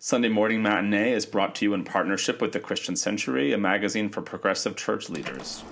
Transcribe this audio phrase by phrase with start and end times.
[0.00, 4.08] Sunday Morning Matinee is brought to you in partnership with the Christian Century, a magazine
[4.08, 5.64] for progressive church leaders.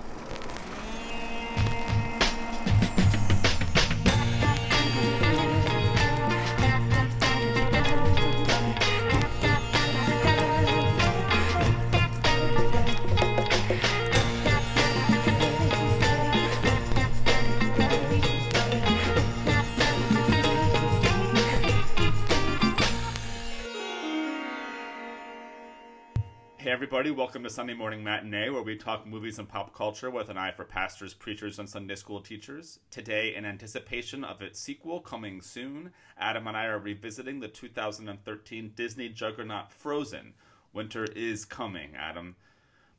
[27.07, 30.37] Everybody, welcome to Sunday Morning Matinee, where we talk movies and pop culture with an
[30.37, 32.79] eye for pastors, preachers, and Sunday school teachers.
[32.91, 38.73] Today, in anticipation of its sequel coming soon, Adam and I are revisiting the 2013
[38.75, 40.33] Disney juggernaut Frozen.
[40.73, 42.35] Winter is coming, Adam.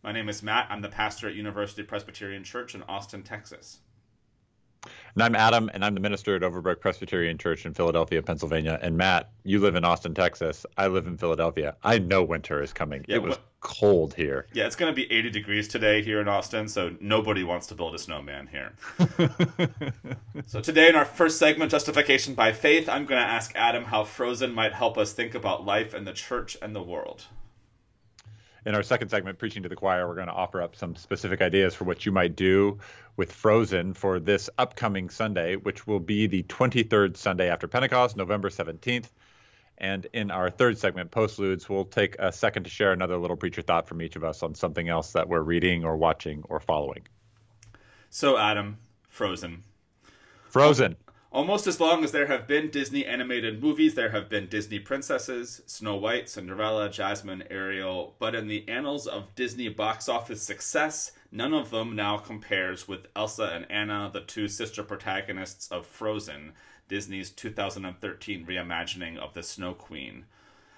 [0.02, 0.68] My name is Matt.
[0.70, 3.80] I'm the pastor at University Presbyterian Church in Austin, Texas.
[5.14, 8.78] And I'm Adam, and I'm the minister at Overbrook Presbyterian Church in Philadelphia, Pennsylvania.
[8.80, 10.64] And Matt, you live in Austin, Texas.
[10.76, 11.76] I live in Philadelphia.
[11.82, 13.04] I know winter is coming.
[13.08, 14.46] Yeah, it was wh- cold here.
[14.52, 17.74] Yeah, it's going to be 80 degrees today here in Austin, so nobody wants to
[17.74, 18.72] build a snowman here.
[20.46, 24.04] so, today in our first segment, Justification by Faith, I'm going to ask Adam how
[24.04, 27.26] Frozen might help us think about life and the church and the world.
[28.66, 31.40] In our second segment, Preaching to the Choir, we're going to offer up some specific
[31.40, 32.78] ideas for what you might do
[33.16, 38.48] with Frozen for this upcoming Sunday, which will be the 23rd Sunday after Pentecost, November
[38.48, 39.10] 17th.
[39.78, 43.62] And in our third segment, Postludes, we'll take a second to share another little preacher
[43.62, 47.06] thought from each of us on something else that we're reading or watching or following.
[48.10, 49.62] So, Adam, Frozen.
[50.48, 50.96] Frozen.
[51.30, 55.60] Almost as long as there have been Disney animated movies, there have been Disney princesses
[55.66, 58.14] Snow White, Cinderella, Jasmine, Ariel.
[58.18, 63.08] But in the annals of Disney box office success, none of them now compares with
[63.14, 66.54] Elsa and Anna, the two sister protagonists of Frozen,
[66.88, 70.24] Disney's 2013 reimagining of the Snow Queen.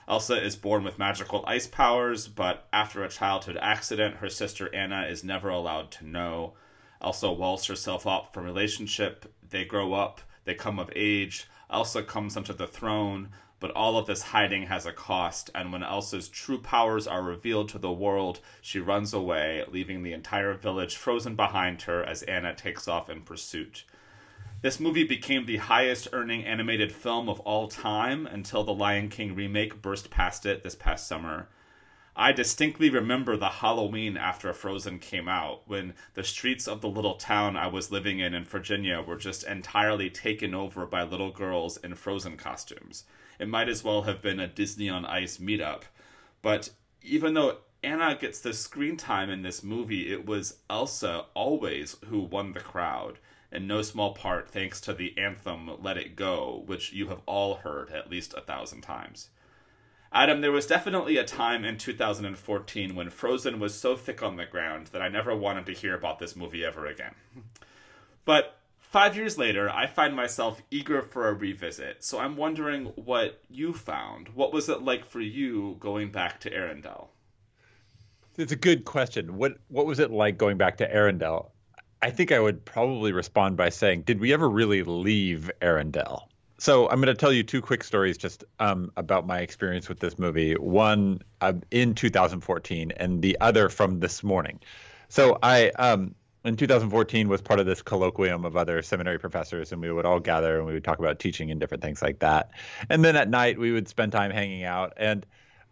[0.09, 5.03] Elsa is born with magical ice powers, but after a childhood accident, her sister Anna
[5.03, 6.55] is never allowed to know.
[7.01, 9.33] Elsa walls herself up from relationship.
[9.49, 11.47] They grow up, they come of age.
[11.71, 13.29] Elsa comes onto the throne,
[13.61, 17.69] but all of this hiding has a cost, and when Elsa's true powers are revealed
[17.69, 22.53] to the world, she runs away, leaving the entire village frozen behind her as Anna
[22.53, 23.85] takes off in pursuit.
[24.61, 29.37] This movie became the highest earning animated film of all time until the Lion King
[29.37, 31.47] remake burst past it this past summer.
[32.17, 37.15] I distinctly remember the Halloween after Frozen came out, when the streets of the little
[37.15, 41.77] town I was living in in Virginia were just entirely taken over by little girls
[41.77, 43.05] in Frozen costumes.
[43.39, 45.83] It might as well have been a Disney on Ice meetup.
[46.43, 46.71] But
[47.03, 52.21] even though Anna gets the screen time in this movie, it was Elsa always who
[52.21, 53.19] won the crowd,
[53.53, 57.57] in no small part thanks to the anthem Let It Go, which you have all
[57.57, 59.29] heard at least a thousand times.
[60.13, 64.45] Adam, there was definitely a time in 2014 when Frozen was so thick on the
[64.45, 67.15] ground that I never wanted to hear about this movie ever again.
[68.25, 73.41] But five years later, I find myself eager for a revisit, so I'm wondering what
[73.49, 74.31] you found.
[74.31, 77.09] What was it like for you going back to Arendelle?
[78.37, 79.37] It's a good question.
[79.37, 81.51] What what was it like going back to Arendelle?
[82.03, 86.30] I think I would probably respond by saying, did we ever really leave Arendelle?
[86.61, 89.99] So I'm going to tell you two quick stories just um, about my experience with
[89.99, 90.53] this movie.
[90.53, 94.61] One uh, in 2014, and the other from this morning.
[95.09, 99.81] So I um, in 2014 was part of this colloquium of other seminary professors, and
[99.81, 102.51] we would all gather and we would talk about teaching and different things like that.
[102.91, 104.93] And then at night we would spend time hanging out.
[104.99, 105.25] And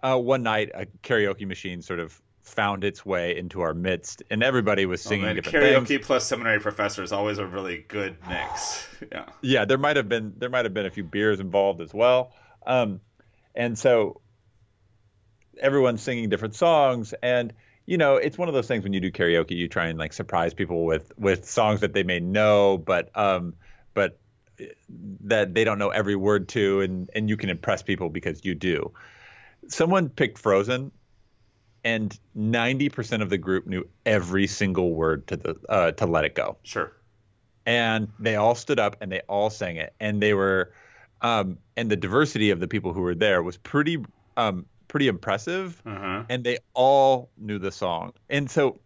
[0.02, 2.18] uh, one night a karaoke machine sort of
[2.48, 6.06] found its way into our midst, and everybody was singing oh, man, different karaoke things.
[6.06, 8.86] plus seminary professor is always a really good mix.
[9.12, 11.94] Yeah, yeah, there might have been there might have been a few beers involved as
[11.94, 12.32] well,
[12.66, 13.00] um,
[13.54, 14.20] and so
[15.60, 17.52] everyone's singing different songs, and
[17.86, 20.12] you know it's one of those things when you do karaoke, you try and like
[20.12, 23.54] surprise people with with songs that they may know, but um,
[23.94, 24.18] but
[25.20, 28.56] that they don't know every word to, and and you can impress people because you
[28.56, 28.92] do.
[29.68, 30.90] Someone picked Frozen
[31.88, 36.34] and 90% of the group knew every single word to the uh, to let it
[36.34, 36.92] go sure.
[37.66, 40.72] and they all stood up and they all sang it and they were
[41.20, 43.96] um, and the diversity of the people who were there was pretty
[44.36, 46.24] um, pretty impressive Uh-huh.
[46.28, 48.80] and they all knew the song and so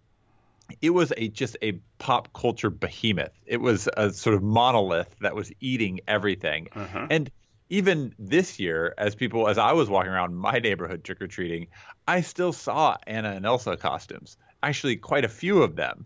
[0.80, 5.34] it was a just a pop culture behemoth it was a sort of monolith that
[5.34, 7.06] was eating everything Uh-huh.
[7.10, 7.30] and
[7.72, 11.68] even this year, as people, as I was walking around my neighborhood trick or treating,
[12.06, 14.36] I still saw Anna and Elsa costumes.
[14.62, 16.04] Actually, quite a few of them.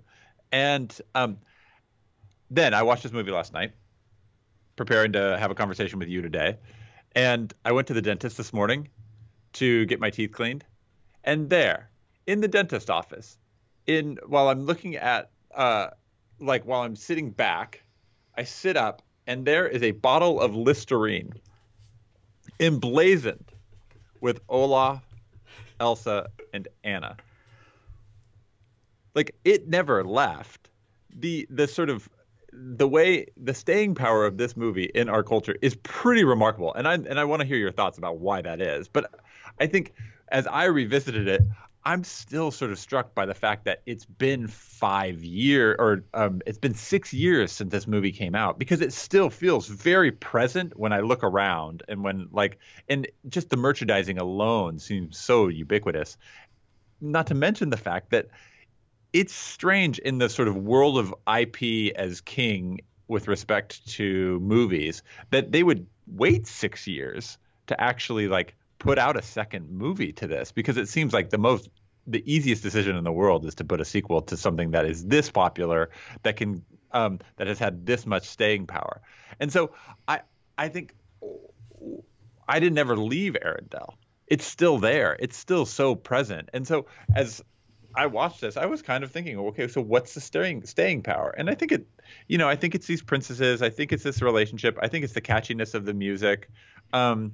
[0.53, 1.39] And um,
[2.53, 3.73] then I watched this movie last night,
[4.77, 6.57] preparing to have a conversation with you today.
[7.17, 8.89] And I went to the dentist this morning
[9.55, 10.65] to get my teeth cleaned,
[11.25, 11.91] and there,
[12.29, 13.39] in the dentist office,
[13.89, 15.89] in while I'm looking at uh,
[16.39, 17.83] like while I'm sitting back,
[18.37, 21.33] I sit up, and there is a bottle of Listerine,
[22.61, 23.53] emblazoned
[24.21, 25.03] with Olaf,
[25.81, 27.17] Elsa, and Anna.
[29.15, 30.71] Like it never left.
[31.15, 32.09] The the sort of
[32.53, 36.87] the way the staying power of this movie in our culture is pretty remarkable, and
[36.87, 38.89] I and I want to hear your thoughts about why that is.
[38.89, 39.11] But
[39.61, 39.93] I think
[40.29, 41.43] as I revisited it,
[41.87, 46.43] I'm still sort of struck by the fact that it's been five years or um,
[46.45, 50.77] it's been six years since this movie came out because it still feels very present
[50.77, 56.19] when I look around and when like and just the merchandising alone seems so ubiquitous.
[57.01, 58.27] Not to mention the fact that
[59.13, 65.05] it's strange in the sort of world of IP as king with respect to movies
[65.31, 67.39] that they would wait six years
[67.69, 71.39] to actually like put out a second movie to this because it seems like the
[71.39, 71.69] most
[72.07, 75.05] the easiest decision in the world is to put a sequel to something that is
[75.05, 75.91] this popular
[76.23, 79.01] that can um, that has had this much staying power
[79.41, 79.73] and so
[80.07, 80.21] i
[80.57, 80.95] i think
[82.49, 83.95] i didn't ever leave arendelle
[84.27, 87.43] it's still there it's still so present and so as
[87.97, 91.35] I watched this, I was kind of thinking, okay, so what's the staying staying power?
[91.37, 91.87] And I think it,
[92.29, 93.63] you know, I think it's these princesses.
[93.63, 94.79] I think it's this relationship.
[94.83, 96.51] I think it's the catchiness of the music,
[96.93, 97.33] um,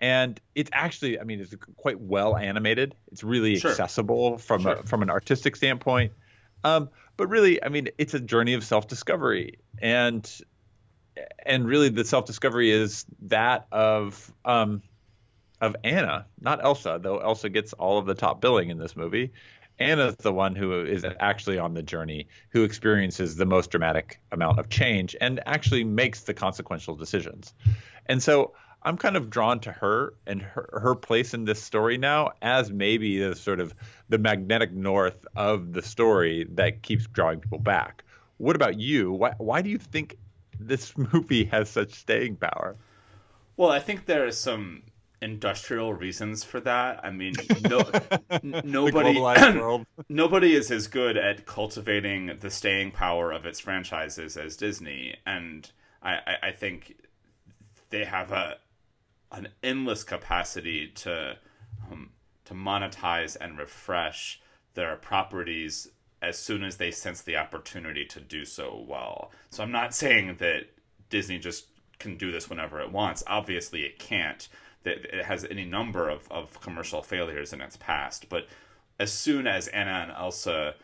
[0.00, 2.94] and it's actually, I mean, it's quite well animated.
[3.12, 3.70] It's really sure.
[3.70, 4.72] accessible from sure.
[4.74, 6.12] a, from an artistic standpoint.
[6.62, 10.28] Um, but really, I mean, it's a journey of self discovery, and
[11.44, 14.82] and really, the self discovery is that of um,
[15.60, 19.32] of Anna, not Elsa, though Elsa gets all of the top billing in this movie.
[19.78, 24.58] Anna's the one who is actually on the journey, who experiences the most dramatic amount
[24.58, 27.52] of change and actually makes the consequential decisions.
[28.06, 28.52] And so
[28.84, 32.70] I'm kind of drawn to her and her, her place in this story now as
[32.70, 33.74] maybe the sort of
[34.08, 38.04] the magnetic north of the story that keeps drawing people back.
[38.36, 39.12] What about you?
[39.12, 40.16] Why, why do you think
[40.60, 42.76] this movie has such staying power?
[43.56, 44.82] Well, I think there are some
[45.22, 47.00] industrial reasons for that.
[47.02, 47.78] I mean, no,
[48.30, 49.18] n- nobody
[50.08, 55.70] nobody is as good at cultivating the staying power of its franchises as Disney, and
[56.02, 56.96] I, I, I think
[57.90, 58.58] they have a
[59.36, 61.36] an endless capacity to
[61.90, 62.10] um,
[62.44, 64.40] to monetize and refresh
[64.74, 65.88] their properties
[66.22, 69.30] as soon as they sense the opportunity to do so well.
[69.50, 70.64] So I'm not saying that
[71.10, 71.66] Disney just
[71.98, 73.22] can do this whenever it wants.
[73.26, 74.48] Obviously, it can't
[74.86, 78.28] it has any number of, of commercial failures in its past.
[78.28, 78.46] But
[78.98, 80.74] as soon as Anna and Elsa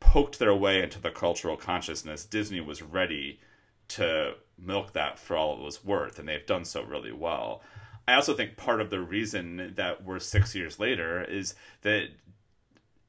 [0.00, 3.40] poked their way into the cultural consciousness, Disney was ready
[3.88, 7.62] to milk that for all it was worth, and they've done so really well.
[8.06, 12.08] I also think part of the reason that we're six years later is that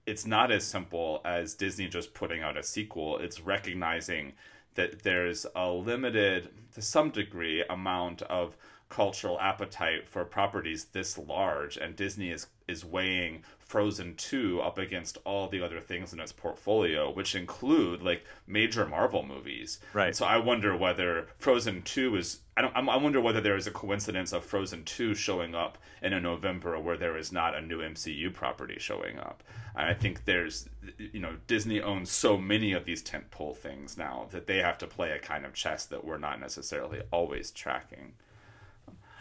[0.06, 3.18] it's not as simple as Disney just putting out a sequel.
[3.18, 4.34] It's recognizing
[4.76, 8.58] that there's a limited, to some degree, amount of
[8.90, 13.44] cultural appetite for properties this large and Disney is is weighing
[13.74, 18.86] Frozen 2 up against all the other things in its portfolio which include like major
[18.86, 19.80] Marvel movies.
[19.94, 20.16] Right.
[20.16, 23.72] so I wonder whether Frozen 2 is I don't I wonder whether there is a
[23.72, 27.80] coincidence of Frozen 2 showing up in a November where there is not a new
[27.80, 29.42] MCU property showing up.
[29.76, 34.28] And I think there's you know Disney owns so many of these tentpole things now
[34.30, 38.14] that they have to play a kind of chess that we're not necessarily always tracking.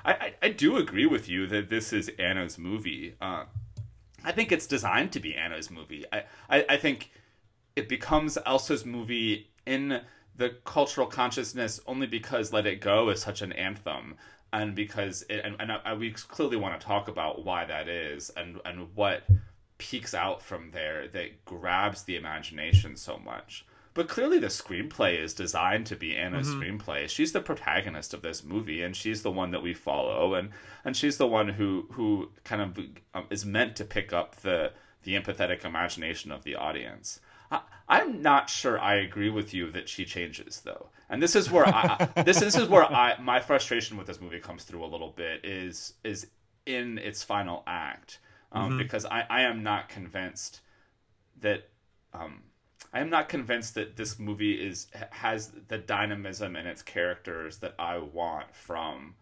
[0.04, 3.14] I, I, I do agree with you that this is Anna's movie.
[3.18, 3.44] Uh,
[4.24, 6.04] I think it's designed to be Anna's movie.
[6.12, 7.10] I, I, I think
[7.76, 10.00] it becomes Elsa's movie in
[10.36, 14.16] the cultural consciousness only because Let It Go is such an anthem
[14.52, 18.30] and because it, and, and I, we clearly want to talk about why that is
[18.30, 19.24] and and what
[19.78, 23.64] peeks out from there that grabs the imagination so much.
[23.94, 26.62] But clearly, the screenplay is designed to be Anna's mm-hmm.
[26.62, 27.08] screenplay.
[27.08, 30.50] She's the protagonist of this movie, and she's the one that we follow, and
[30.84, 32.78] and she's the one who who kind of
[33.14, 34.72] um, is meant to pick up the
[35.02, 37.20] the empathetic imagination of the audience.
[37.50, 41.50] I, I'm not sure I agree with you that she changes though, and this is
[41.50, 44.87] where I this this is where I my frustration with this movie comes through a
[44.87, 46.28] little bit is is
[46.64, 48.20] in its final act
[48.52, 48.78] um, mm-hmm.
[48.78, 50.61] because I I am not convinced
[51.40, 51.68] that
[52.14, 52.42] um,
[52.92, 57.75] I am not convinced that this movie is has the dynamism in its characters that
[57.78, 59.14] I want from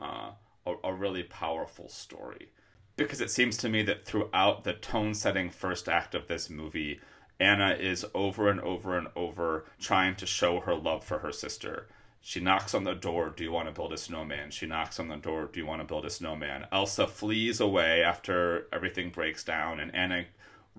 [0.00, 0.30] uh,
[0.64, 2.50] a, a really powerful story.
[2.96, 7.00] Because it seems to me that throughout the tone setting first act of this movie,
[7.38, 11.88] Anna is over and over and over trying to show her love for her sister.
[12.20, 14.50] She knocks on the door, Do you want to build a snowman?
[14.50, 16.66] She knocks on the door, Do you want to build a snowman?
[16.72, 20.24] Elsa flees away after everything breaks down, and Anna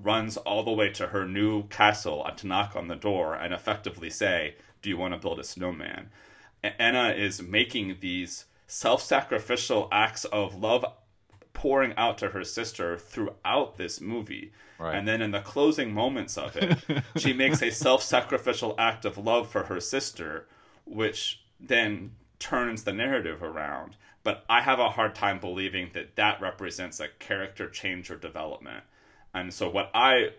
[0.02, 4.10] runs all the way to her new castle to knock on the door and effectively
[4.10, 6.10] say, Do you want to build a snowman?
[6.64, 10.86] Anna is making these self sacrificial acts of love
[11.54, 14.52] pouring out to her sister throughout this movie.
[14.80, 14.96] Right.
[14.96, 16.78] And then in the closing moments of it,
[17.18, 20.48] she makes a self sacrificial act of love for her sister
[20.90, 23.96] which then turns the narrative around.
[24.24, 28.84] But I have a hard time believing that that represents a character change or development.
[29.40, 30.30] And so, what I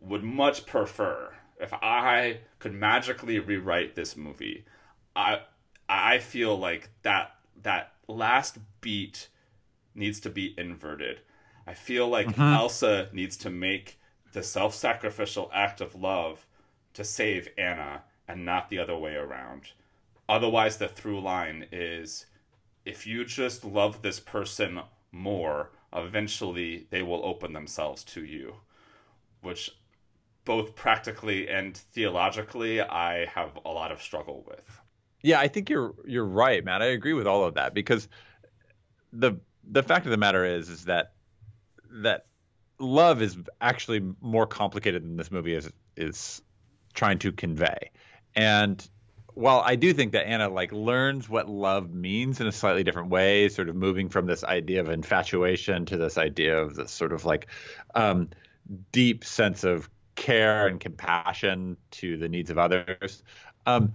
[0.00, 4.64] would much prefer if I could magically rewrite this movie,
[5.14, 5.42] I
[5.88, 9.28] I feel like that that last beat
[9.94, 11.20] needs to be inverted.
[11.66, 12.54] I feel like mm-hmm.
[12.54, 14.00] Elsa needs to make
[14.32, 16.46] the self-sacrificial act of love
[16.94, 19.72] to save Anna and not the other way around.
[20.28, 22.26] Otherwise, the through line is
[22.84, 24.80] if you just love this person
[25.12, 28.56] more, eventually they will open themselves to you,
[29.40, 29.70] which
[30.44, 34.80] both practically and theologically I have a lot of struggle with.
[35.22, 36.82] Yeah, I think you're you're right, Matt.
[36.82, 38.08] I agree with all of that because
[39.12, 39.34] the
[39.64, 41.12] the fact of the matter is is that
[42.02, 42.26] that
[42.78, 46.42] love is actually more complicated than this movie is is
[46.94, 47.90] trying to convey.
[48.34, 48.86] And
[49.34, 53.08] while I do think that Anna like learns what love means in a slightly different
[53.08, 57.12] way, sort of moving from this idea of infatuation to this idea of this sort
[57.12, 57.46] of like
[57.94, 58.28] um,
[58.92, 63.22] deep sense of care and compassion to the needs of others.
[63.66, 63.94] Um,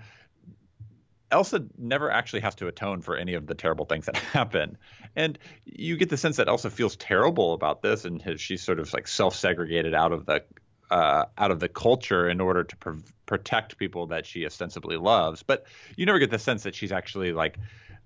[1.29, 4.77] Elsa never actually has to atone for any of the terrible things that happen.
[5.15, 8.79] And you get the sense that Elsa feels terrible about this and has, she's sort
[8.79, 10.43] of like self segregated out of the
[10.89, 12.91] uh, out of the culture in order to pr-
[13.25, 15.43] protect people that she ostensibly loves.
[15.43, 15.65] But
[15.95, 17.57] you never get the sense that she's actually like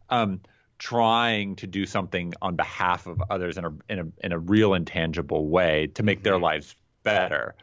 [0.10, 0.42] um,
[0.80, 4.74] trying to do something on behalf of others in a in a in a real
[4.74, 6.44] intangible way to make their mm-hmm.
[6.44, 7.56] lives better.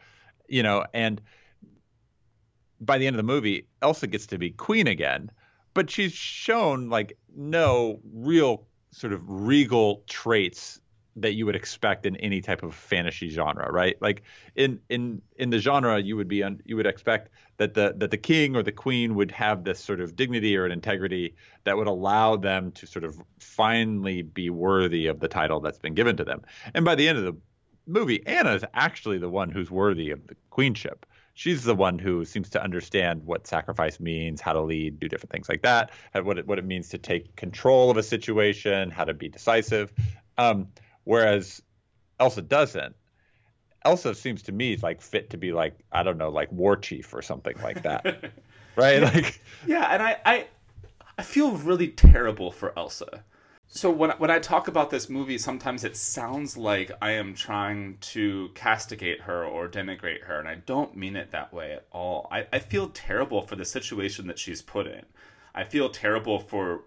[0.47, 1.21] You know, and
[2.81, 5.29] by the end of the movie, Elsa gets to be queen again,
[5.73, 10.79] but she's shown like no real sort of regal traits
[11.21, 14.01] that you would expect in any type of fantasy genre, right?
[14.01, 14.23] Like
[14.55, 18.11] in in in the genre, you would be un, you would expect that the that
[18.11, 21.77] the king or the queen would have this sort of dignity or an integrity that
[21.77, 26.17] would allow them to sort of finally be worthy of the title that's been given
[26.17, 26.41] to them.
[26.73, 27.35] And by the end of the
[27.85, 31.05] movie, Anna is actually the one who's worthy of the queenship.
[31.33, 35.31] She's the one who seems to understand what sacrifice means, how to lead, do different
[35.31, 39.05] things like that, what it, what it means to take control of a situation, how
[39.05, 39.93] to be decisive.
[40.37, 40.67] Um,
[41.03, 41.61] whereas
[42.19, 42.95] Elsa doesn't.
[43.85, 47.13] Elsa seems to me like fit to be like I don't know, like war chief
[47.13, 48.31] or something like that,
[48.75, 49.01] right?
[49.01, 50.47] Like yeah, and I, I
[51.17, 53.23] I feel really terrible for Elsa.
[53.71, 57.97] So when when I talk about this movie, sometimes it sounds like I am trying
[58.01, 62.27] to castigate her or denigrate her, and I don't mean it that way at all.
[62.31, 65.03] I, I feel terrible for the situation that she's put in.
[65.53, 66.81] I feel terrible for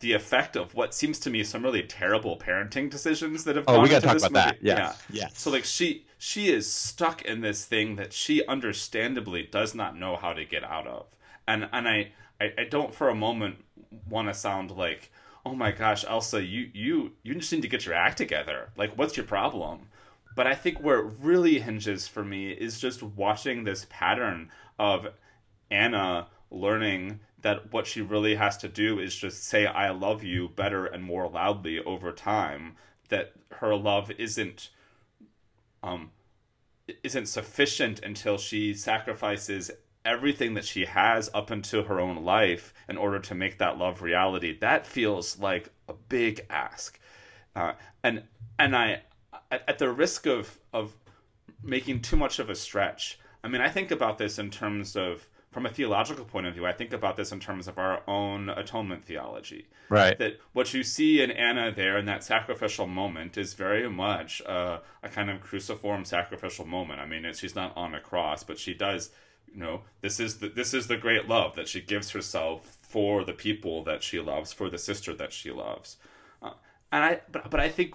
[0.00, 3.64] the effect of what seems to me some really terrible parenting decisions that have.
[3.68, 4.44] Oh, we got to talk about movie.
[4.44, 4.58] that.
[4.60, 5.04] Yes.
[5.10, 5.28] Yeah, yeah.
[5.32, 10.16] So like she she is stuck in this thing that she understandably does not know
[10.16, 11.06] how to get out of,
[11.46, 13.64] and and I I, I don't for a moment
[14.08, 15.10] want to sound like
[15.44, 18.96] oh my gosh Elsa you you you just need to get your act together like
[18.96, 19.88] what's your problem,
[20.36, 25.08] but I think where it really hinges for me is just watching this pattern of
[25.70, 30.48] Anna learning that what she really has to do is just say I love you
[30.48, 32.76] better and more loudly over time
[33.08, 34.70] that her love isn't
[35.82, 36.10] um
[37.04, 39.70] isn't sufficient until she sacrifices
[40.04, 44.02] everything that she has up into her own life in order to make that love
[44.02, 44.56] reality.
[44.58, 46.98] That feels like a big ask.
[47.54, 48.22] Uh, and
[48.58, 49.02] and i
[49.50, 50.94] at, at the risk of of
[51.62, 55.28] making too much of a stretch i mean i think about this in terms of
[55.50, 58.48] from a theological point of view, I think about this in terms of our own
[58.48, 59.66] atonement theology.
[59.88, 60.16] Right.
[60.18, 64.78] That what you see in Anna there in that sacrificial moment is very much uh,
[65.02, 67.00] a kind of cruciform sacrificial moment.
[67.00, 69.10] I mean, she's not on a cross, but she does.
[69.52, 73.24] You know, this is the this is the great love that she gives herself for
[73.24, 75.96] the people that she loves, for the sister that she loves.
[76.40, 76.52] Uh,
[76.92, 77.94] and I, but but I think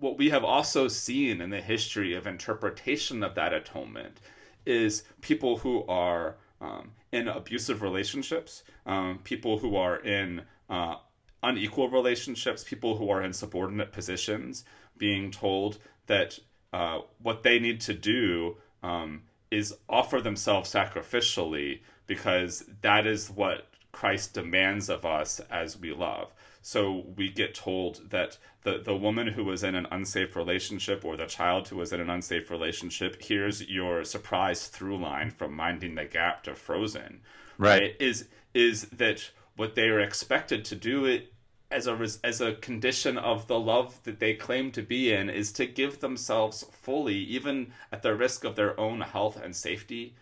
[0.00, 4.18] what we have also seen in the history of interpretation of that atonement
[4.66, 10.96] is people who are um, in abusive relationships, um, people who are in uh,
[11.42, 14.64] unequal relationships, people who are in subordinate positions,
[14.96, 16.38] being told that
[16.72, 23.66] uh, what they need to do um, is offer themselves sacrificially because that is what
[23.92, 26.32] Christ demands of us as we love.
[26.68, 31.16] So we get told that the, the woman who was in an unsafe relationship or
[31.16, 35.94] the child who was in an unsafe relationship, here's your surprise through line from Minding
[35.94, 37.22] the Gap to Frozen.
[37.56, 37.80] Right.
[37.80, 37.96] right?
[37.98, 41.32] Is is that what they are expected to do it
[41.70, 45.50] as a as a condition of the love that they claim to be in is
[45.52, 50.14] to give themselves fully even at the risk of their own health and safety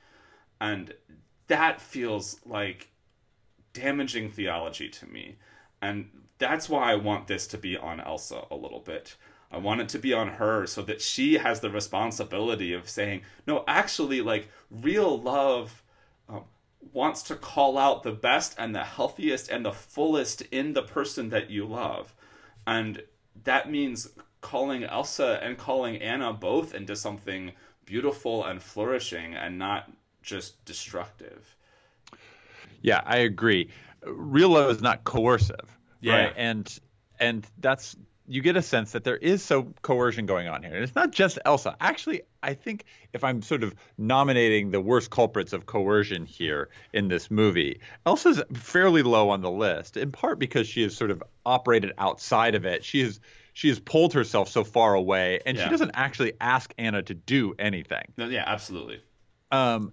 [0.61, 0.95] and
[1.49, 2.91] that feels like
[3.73, 5.37] damaging theology to me
[5.83, 6.09] and
[6.39, 9.17] that's why I want this to be on Elsa a little bit.
[9.51, 13.23] I want it to be on her so that she has the responsibility of saying,
[13.47, 15.83] no, actually, like, real love
[16.29, 16.45] um,
[16.93, 21.31] wants to call out the best and the healthiest and the fullest in the person
[21.31, 22.15] that you love.
[22.67, 23.03] And
[23.45, 24.09] that means
[24.41, 27.53] calling Elsa and calling Anna both into something
[27.85, 29.91] beautiful and flourishing and not
[30.23, 31.55] just destructive.
[32.83, 33.71] Yeah, I agree.
[34.05, 36.25] Real love is not coercive yeah.
[36.25, 36.33] Right.
[36.37, 36.79] And
[37.19, 37.97] and that's
[38.29, 40.75] you get a sense that there is so coercion going on here.
[40.75, 41.77] And it's not just Elsa.
[41.81, 47.09] Actually, I think if I'm sort of nominating the worst culprits of coercion here in
[47.09, 51.23] this movie, Elsa's fairly low on the list, in part because she has sort of
[51.45, 52.85] operated outside of it.
[52.85, 53.21] She has
[53.53, 55.65] she has pulled herself so far away and yeah.
[55.65, 58.13] she doesn't actually ask Anna to do anything.
[58.17, 59.01] No, yeah, absolutely.
[59.51, 59.93] Um,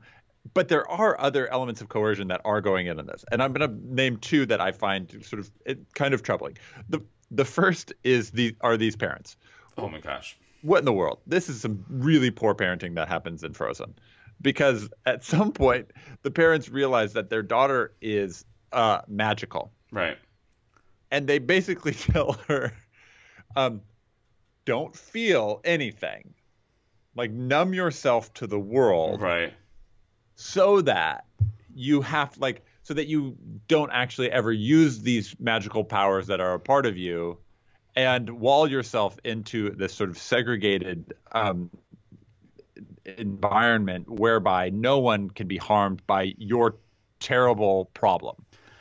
[0.53, 3.53] but there are other elements of coercion that are going in on this, and I'm
[3.53, 5.51] going to name two that I find sort of
[5.93, 6.57] kind of troubling.
[6.89, 9.37] the The first is the are these parents.
[9.77, 10.37] Oh my gosh!
[10.61, 11.19] What in the world?
[11.25, 13.95] This is some really poor parenting that happens in Frozen,
[14.41, 15.91] because at some point
[16.23, 20.17] the parents realize that their daughter is uh, magical, right?
[21.09, 22.73] And they basically tell her,
[23.55, 23.81] um,
[24.65, 26.33] "Don't feel anything."
[27.15, 29.53] Like numb yourself to the world, right?
[30.35, 31.25] So that
[31.75, 33.35] you have like so that you
[33.67, 37.37] don't actually ever use these magical powers that are a part of you
[37.95, 41.69] and wall yourself into this sort of segregated um,
[43.05, 46.75] environment whereby no one can be harmed by your
[47.19, 48.35] terrible problem.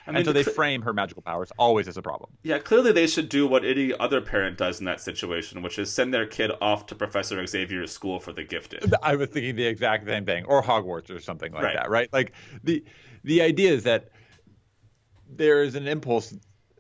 [0.07, 2.31] I mean, and so they frame her magical powers always as a problem.
[2.43, 5.93] Yeah, clearly they should do what any other parent does in that situation, which is
[5.93, 8.93] send their kid off to Professor Xavier's school for the gifted.
[9.03, 11.77] I was thinking the exact same thing, or Hogwarts or something like right.
[11.77, 12.09] that, right?
[12.13, 12.33] Like
[12.65, 12.85] the
[13.25, 14.11] the idea is that
[15.29, 16.35] there is an impulse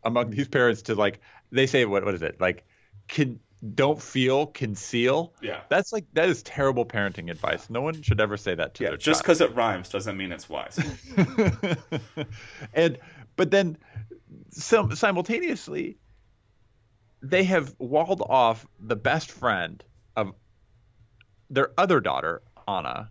[0.04, 2.64] among these parents to like they say what what is it like
[3.08, 3.38] can
[3.74, 5.32] don't feel conceal.
[5.40, 5.60] Yeah.
[5.68, 7.70] That's like that is terrible parenting advice.
[7.70, 10.32] No one should ever say that to yeah, their just because it rhymes doesn't mean
[10.32, 10.78] it's wise.
[12.74, 12.98] And
[13.36, 13.78] but then
[14.50, 15.98] some simultaneously
[17.22, 19.82] they have walled off the best friend
[20.16, 20.32] of
[21.50, 23.10] their other daughter anna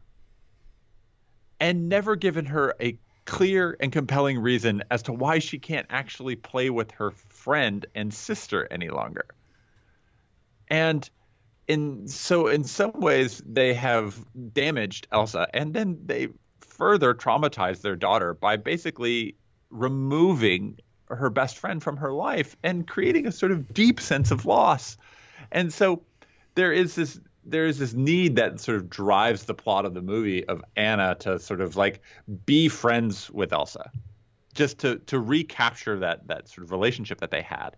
[1.59, 6.35] and never given her a clear and compelling reason as to why she can't actually
[6.35, 9.25] play with her friend and sister any longer
[10.71, 11.07] and
[11.67, 14.17] in so in some ways they have
[14.53, 16.29] damaged Elsa and then they
[16.61, 19.35] further traumatized their daughter by basically
[19.69, 20.79] removing
[21.09, 24.97] her best friend from her life and creating a sort of deep sense of loss.
[25.51, 26.03] And so
[26.55, 30.01] there is this there is this need that sort of drives the plot of the
[30.01, 32.01] movie of Anna to sort of like
[32.45, 33.91] be friends with Elsa.
[34.53, 37.75] Just to to recapture that that sort of relationship that they had.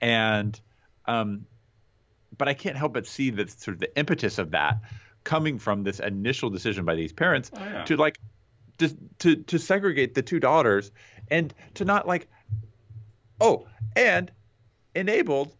[0.00, 0.58] And
[1.06, 1.46] um
[2.38, 4.80] but I can't help but see that sort of the impetus of that
[5.24, 7.84] coming from this initial decision by these parents oh, yeah.
[7.84, 8.18] to like
[8.78, 10.90] to, to to segregate the two daughters
[11.30, 12.28] and to not like
[13.40, 14.30] oh and
[14.94, 15.52] enabled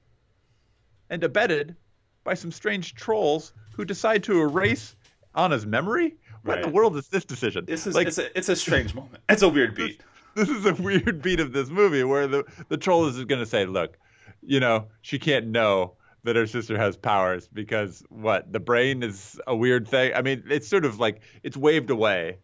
[1.11, 1.77] and abetted
[2.25, 4.97] by some strange trolls who decide to erase
[5.35, 6.17] Anna's memory.
[6.43, 6.65] What right.
[6.65, 7.65] in the world is this decision?
[7.65, 9.23] This is like, it's a, it's a strange moment.
[9.29, 10.03] It's a weird beat.
[10.35, 13.41] This, this is a weird beat of this movie where the the troll is going
[13.41, 13.99] to say, "Look,
[14.43, 19.41] you know, she can't know that her sister has powers because what the brain is
[19.47, 20.13] a weird thing.
[20.15, 22.39] I mean, it's sort of like it's waved away,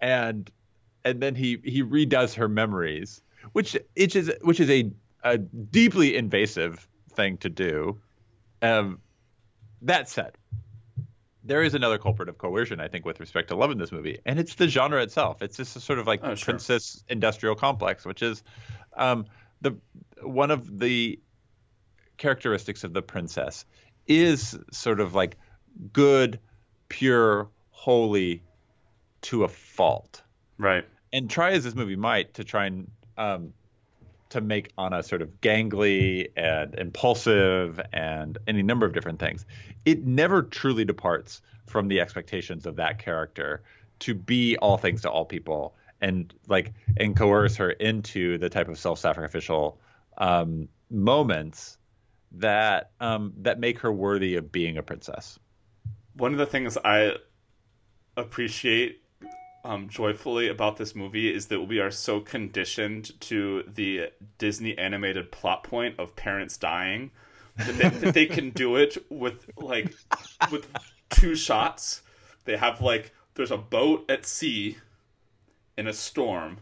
[0.00, 0.50] and
[1.04, 3.22] and then he he redoes her memories,
[3.52, 4.90] which which is which is a
[5.22, 8.00] a deeply invasive thing to do.
[8.60, 9.00] Um,
[9.82, 10.36] that said,
[11.44, 14.18] there is another culprit of coercion, I think, with respect to love in this movie,
[14.24, 15.42] and it's the genre itself.
[15.42, 16.54] It's just a sort of like oh, sure.
[16.54, 18.42] princess industrial complex, which is
[18.96, 19.26] um,
[19.60, 19.76] the
[20.22, 21.18] one of the
[22.22, 23.64] characteristics of the princess
[24.06, 25.36] is sort of like
[25.92, 26.38] good,
[26.88, 28.42] pure, holy
[29.22, 30.22] to a fault.
[30.56, 30.86] Right.
[31.12, 33.52] And try as this movie might to try and um,
[34.30, 39.44] to make Anna sort of gangly and impulsive and any number of different things,
[39.84, 43.62] it never truly departs from the expectations of that character
[43.98, 48.68] to be all things to all people and like and coerce her into the type
[48.68, 49.76] of self-sacrificial
[50.18, 51.78] um, moments
[52.34, 55.38] that um, that make her worthy of being a princess.
[56.14, 57.16] One of the things I
[58.16, 59.02] appreciate
[59.64, 65.30] um, joyfully about this movie is that we are so conditioned to the Disney animated
[65.30, 67.10] plot point of parents dying
[67.56, 69.94] that they, that they can do it with like
[70.50, 70.68] with
[71.10, 72.02] two shots.
[72.44, 74.78] They have like there's a boat at sea
[75.76, 76.58] in a storm,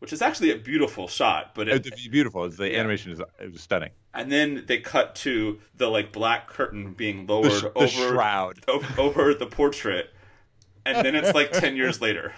[0.00, 1.54] which is actually a beautiful shot.
[1.54, 2.44] But it, it's beautiful.
[2.44, 2.80] It's, the yeah.
[2.80, 3.90] animation is it was stunning.
[4.12, 8.64] And then they cut to the like black curtain being lowered the, the over shroud
[8.68, 10.10] over, over the portrait
[10.84, 12.32] and then it's like 10 years later.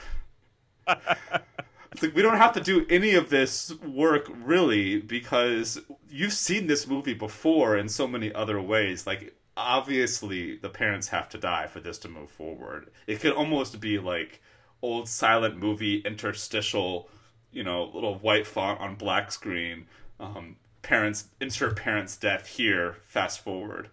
[0.86, 6.66] It's like we don't have to do any of this work really because you've seen
[6.66, 9.06] this movie before in so many other ways.
[9.06, 12.90] Like obviously the parents have to die for this to move forward.
[13.06, 14.40] It could almost be like
[14.80, 17.08] old silent movie interstitial,
[17.52, 19.86] you know, little white font on black screen.
[20.18, 22.96] Um, parents insert parents' death here.
[23.04, 23.90] Fast forward,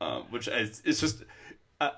[0.00, 1.24] uh, which is it's just.
[1.80, 1.90] Uh,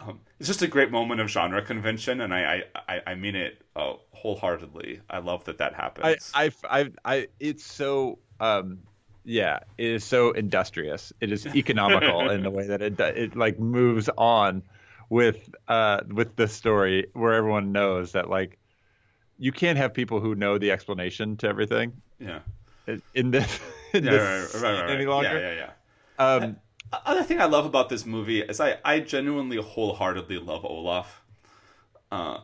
[0.00, 3.62] um, it's just a great moment of genre convention, and I I, I mean it
[3.76, 5.00] uh, wholeheartedly.
[5.08, 6.32] I love that that happens.
[6.34, 8.80] I I I, I it's so um
[9.24, 11.12] yeah, it is so industrious.
[11.20, 14.62] It is economical in the way that it it like moves on
[15.08, 18.58] with uh with the story where everyone knows that like
[19.42, 22.00] you can't have people who know the explanation to everything.
[22.20, 22.38] Yeah.
[23.12, 23.58] In this,
[23.92, 24.90] in yeah, this right, right, right, right.
[24.94, 25.36] any longer.
[25.36, 25.70] Yeah, yeah,
[26.20, 26.40] yeah.
[26.42, 26.56] Um,
[27.04, 31.22] other thing I love about this movie is I, I genuinely wholeheartedly love Olaf.
[32.12, 32.38] Uh,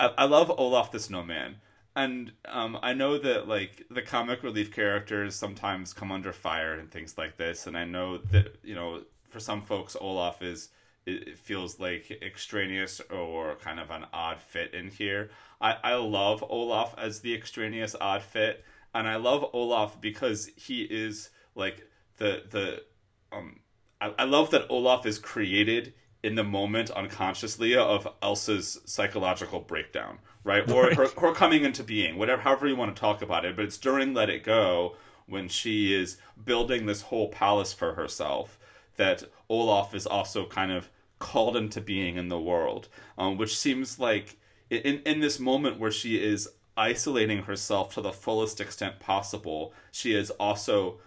[0.00, 1.58] I, I love Olaf the Snowman.
[1.94, 6.90] And um, I know that like the comic relief characters sometimes come under fire and
[6.90, 10.70] things like this, and I know that you know for some folks Olaf is
[11.04, 15.30] it feels like extraneous or kind of an odd fit in here.
[15.62, 20.82] I, I love Olaf as the extraneous odd fit, and I love Olaf because he
[20.82, 21.86] is like
[22.18, 22.82] the the
[23.30, 23.60] um
[24.00, 30.18] I, I love that Olaf is created in the moment unconsciously of Elsa's psychological breakdown,
[30.44, 30.68] right?
[30.70, 30.96] Or right.
[30.96, 33.56] Her, her coming into being, whatever, however you want to talk about it.
[33.56, 34.96] But it's during Let It Go
[35.26, 38.58] when she is building this whole palace for herself
[38.96, 43.98] that Olaf is also kind of called into being in the world, um, which seems
[43.98, 44.36] like
[44.76, 50.14] in in this moment where she is isolating herself to the fullest extent possible, she
[50.14, 50.98] is also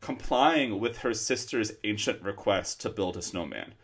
[0.00, 3.74] complying with her sister's ancient request to build a snowman.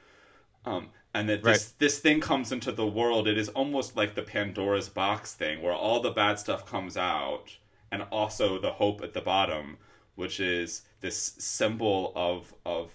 [0.65, 1.73] Um, and that this right.
[1.79, 3.27] this thing comes into the world.
[3.27, 7.57] It is almost like the Pandora's box thing, where all the bad stuff comes out,
[7.91, 9.79] and also the hope at the bottom,
[10.15, 12.93] which is this symbol of of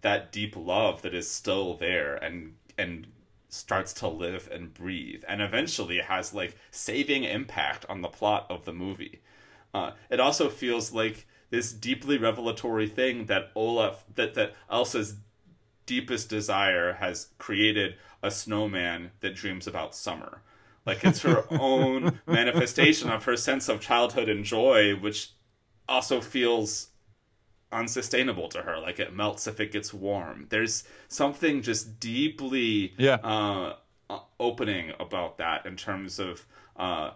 [0.00, 3.06] that deep love that is still there and and
[3.54, 8.64] starts to live and breathe, and eventually has like saving impact on the plot of
[8.64, 9.20] the movie.
[9.72, 15.16] Uh, it also feels like this deeply revelatory thing that Olaf that that Elsa's
[15.86, 20.42] deepest desire has created a snowman that dreams about summer.
[20.86, 25.30] Like it's her own manifestation of her sense of childhood and joy, which
[25.88, 26.88] also feels
[27.72, 28.78] unsustainable to her.
[28.78, 30.46] Like it melts if it gets warm.
[30.48, 33.16] There's something just deeply yeah.
[33.16, 33.74] uh,
[34.38, 36.46] opening about that in terms of
[36.76, 37.12] uh,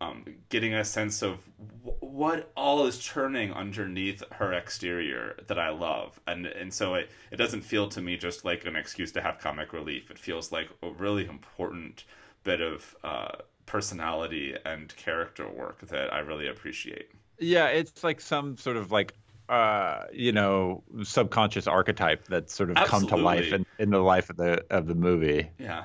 [0.00, 1.38] um, getting a sense of
[1.84, 7.10] w- what all is churning underneath her exterior that I love, and and so it
[7.30, 10.10] it doesn't feel to me just like an excuse to have comic relief.
[10.10, 12.04] It feels like a really important
[12.44, 13.32] bit of uh,
[13.66, 17.10] personality and character work that I really appreciate.
[17.38, 19.14] Yeah, it's like some sort of like
[19.50, 23.08] uh, you know, subconscious archetype that's sort of Absolutely.
[23.08, 25.50] come to life in, in the life of the of the movie.
[25.58, 25.84] Yeah.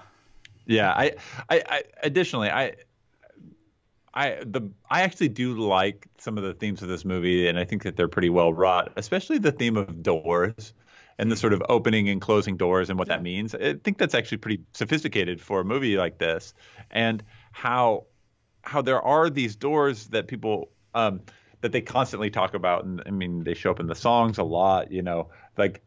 [0.67, 1.13] Yeah, I,
[1.49, 2.73] I, I additionally, I,
[4.13, 7.65] I the I actually do like some of the themes of this movie, and I
[7.65, 10.73] think that they're pretty well wrought, especially the theme of doors
[11.17, 13.55] and the sort of opening and closing doors and what that means.
[13.55, 16.53] I think that's actually pretty sophisticated for a movie like this,
[16.91, 18.05] and how
[18.61, 21.21] how there are these doors that people um,
[21.61, 24.43] that they constantly talk about, and I mean they show up in the songs a
[24.43, 24.91] lot.
[24.91, 25.81] You know, like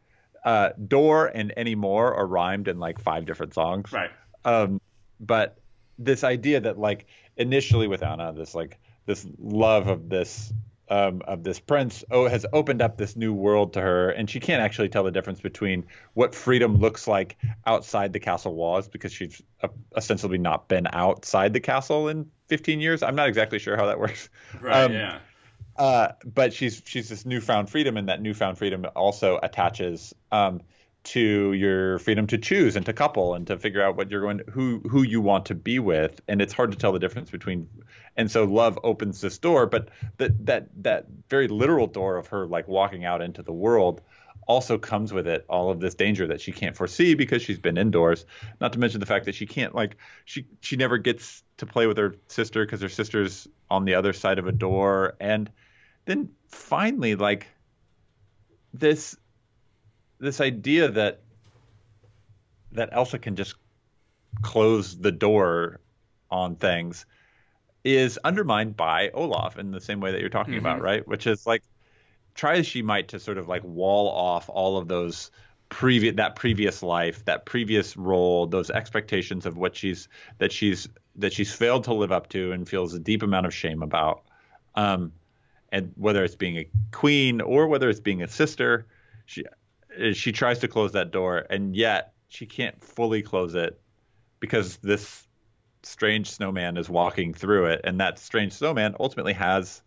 [0.45, 3.93] uh, door and anymore are rhymed in like five different songs.
[3.93, 4.11] Right.
[4.45, 4.81] Um,
[5.21, 5.59] but
[5.99, 10.53] this idea that like initially with Anna, this like this love of this
[10.91, 14.41] um, of this prince oh, has opened up this new world to her, and she
[14.41, 19.13] can't actually tell the difference between what freedom looks like outside the castle walls because
[19.13, 23.03] she's uh, ostensibly not been outside the castle in 15 years.
[23.03, 24.31] I'm not exactly sure how that works.
[24.61, 24.85] Right.
[24.85, 25.19] Um, yeah.
[25.79, 30.61] Uh, but she's she's this newfound freedom, and that newfound freedom also attaches um,
[31.05, 34.39] to your freedom to choose and to couple and to figure out what you're going
[34.39, 36.21] to, who who you want to be with.
[36.27, 37.69] And it's hard to tell the difference between
[38.17, 42.47] and so love opens this door but that that that very literal door of her
[42.47, 44.03] like walking out into the world
[44.49, 47.77] also comes with it all of this danger that she can't foresee because she's been
[47.77, 48.25] indoors.
[48.61, 51.87] Not to mention the fact that she can't like she she never gets to play
[51.87, 55.17] with her sister because her sister's on the other side of a door.
[55.21, 55.51] And
[56.09, 57.47] then finally like
[58.73, 59.15] this
[60.19, 61.21] this idea that
[62.73, 63.55] that Elsa can just
[64.41, 65.81] close the door
[66.31, 67.05] on things
[67.85, 70.67] is undermined by Olaf in the same way that you're talking mm-hmm.
[70.67, 71.07] about, right?
[71.07, 71.63] Which is like
[72.35, 75.31] try as she might to sort of like wall off all of those
[75.69, 81.35] previous that previous life, that previous role, those expectations of what she's that she's that
[81.35, 84.23] she's failed to live up to and feels a deep amount of shame about.
[84.75, 85.13] Um,
[85.71, 88.87] and whether it's being a queen or whether it's being a sister,
[89.27, 89.45] she
[90.13, 93.81] she tries to close that door, and yet she can't fully close it
[94.41, 95.27] because this
[95.83, 99.83] strange snowman is walking through it, and that strange snowman ultimately has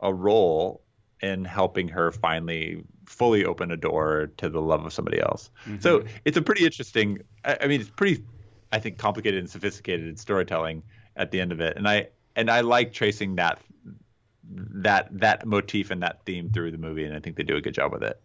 [0.00, 0.82] a role
[1.20, 5.50] in helping her finally fully open a door to the love of somebody else.
[5.64, 5.80] Mm-hmm.
[5.80, 7.22] So it's a pretty interesting.
[7.44, 8.24] I, mean, it's pretty,
[8.72, 10.82] I think, complicated and sophisticated storytelling
[11.16, 13.60] at the end of it, and I and I like tracing that
[14.50, 17.60] that that motif and that theme through the movie, and I think they do a
[17.60, 18.20] good job with it.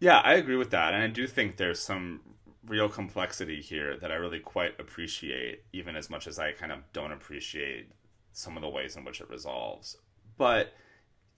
[0.00, 2.20] Yeah, I agree with that, and I do think there's some
[2.66, 6.78] real complexity here that I really quite appreciate, even as much as I kind of
[6.92, 7.90] don't appreciate
[8.32, 9.96] some of the ways in which it resolves.
[10.36, 10.72] But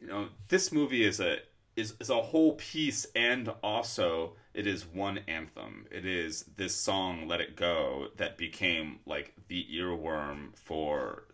[0.01, 1.39] you know, this movie is a
[1.77, 5.87] is is a whole piece, and also it is one anthem.
[5.91, 11.25] It is this song "Let It Go" that became like the earworm for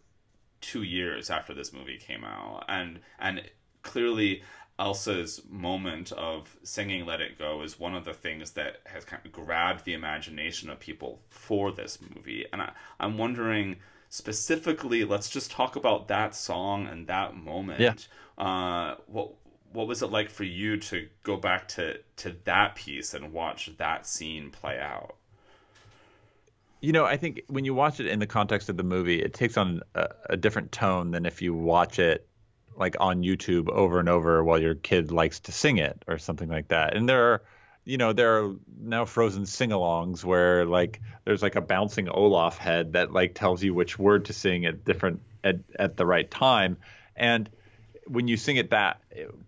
[0.60, 3.42] two years after this movie came out, and and
[3.82, 4.42] clearly
[4.78, 9.24] Elsa's moment of singing Let It Go is one of the things that has kind
[9.24, 12.46] of grabbed the imagination of people for this movie.
[12.50, 13.76] And I, I'm wondering
[14.08, 17.80] specifically, let's just talk about that song and that moment.
[17.80, 17.94] Yeah.
[18.42, 19.34] Uh, what
[19.72, 23.70] what was it like for you to go back to, to that piece and watch
[23.76, 25.14] that scene play out?
[26.80, 29.34] You know, I think when you watch it in the context of the movie, it
[29.34, 32.26] takes on a, a different tone than if you watch it
[32.76, 36.48] like on YouTube over and over while your kid likes to sing it or something
[36.48, 36.96] like that.
[36.96, 37.42] And there are,
[37.84, 42.94] you know, there are now frozen sing-alongs where like there's like a bouncing Olaf head
[42.94, 46.78] that like tells you which word to sing at different at at the right time.
[47.14, 47.50] And
[48.06, 49.02] when you sing it that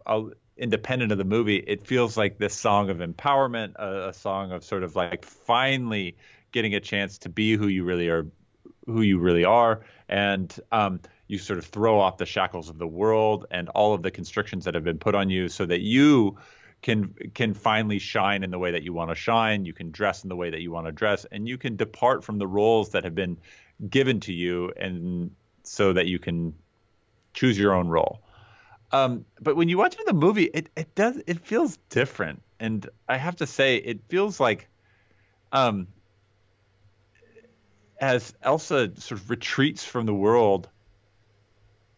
[0.04, 0.24] uh,
[0.58, 4.64] independent of the movie, it feels like this song of empowerment, a, a song of
[4.64, 6.16] sort of like finally
[6.52, 8.26] getting a chance to be who you really are,
[8.86, 12.86] who you really are, and um, you sort of throw off the shackles of the
[12.86, 16.36] world and all of the constrictions that have been put on you so that you
[16.82, 19.64] can can finally shine in the way that you want to shine.
[19.64, 22.24] You can dress in the way that you want to dress and you can depart
[22.24, 23.38] from the roles that have been
[23.88, 25.30] given to you and
[25.62, 26.54] so that you can
[27.34, 28.20] choose your own role.
[28.90, 32.42] Um, but when you watch it in the movie it, it does it feels different.
[32.60, 34.68] And i have to say it feels like
[35.52, 35.86] um,
[38.02, 40.68] as elsa sort of retreats from the world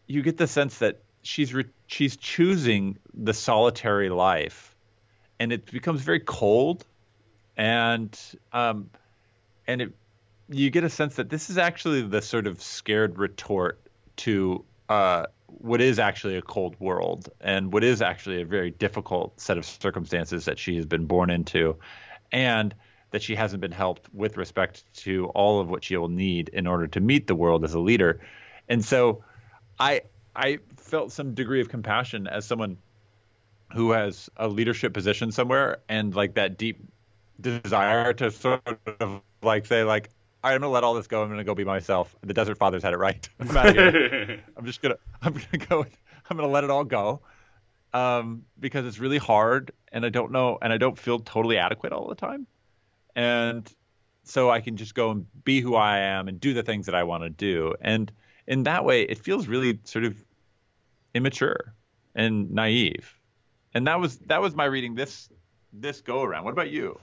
[0.07, 4.75] you get the sense that she's re- she's choosing the solitary life,
[5.39, 6.85] and it becomes very cold,
[7.57, 8.17] and
[8.53, 8.89] um,
[9.67, 9.93] and it
[10.49, 13.81] you get a sense that this is actually the sort of scared retort
[14.15, 19.39] to uh, what is actually a cold world and what is actually a very difficult
[19.41, 21.75] set of circumstances that she has been born into,
[22.31, 22.75] and
[23.15, 26.67] that she hasn't been helped with respect to all of what she will need in
[26.67, 28.19] order to meet the world as a leader.
[28.67, 29.23] And so
[29.79, 30.01] I
[30.35, 32.75] I felt some degree of compassion as someone
[33.71, 36.77] who has a leadership position somewhere and like that deep
[37.39, 38.61] desire to sort
[38.99, 40.09] of like say like
[40.43, 41.23] right, I'm gonna let all this go.
[41.23, 42.13] I'm gonna go be myself.
[42.19, 43.29] The Desert Fathers had it right.
[43.39, 44.43] I'm out of here.
[44.57, 45.85] I'm just gonna I'm gonna go.
[46.29, 47.21] I'm gonna let it all go
[47.95, 51.93] um, because it's really hard, and I don't know, and I don't feel totally adequate
[51.93, 52.45] all the time,
[53.15, 53.71] and
[54.23, 56.95] so I can just go and be who I am and do the things that
[56.95, 57.75] I want to do.
[57.81, 58.11] And
[58.47, 60.23] in that way, it feels really sort of
[61.13, 61.73] immature
[62.15, 63.19] and naive.
[63.73, 65.29] And that was that was my reading this
[65.73, 66.43] this go around.
[66.43, 66.99] What about you?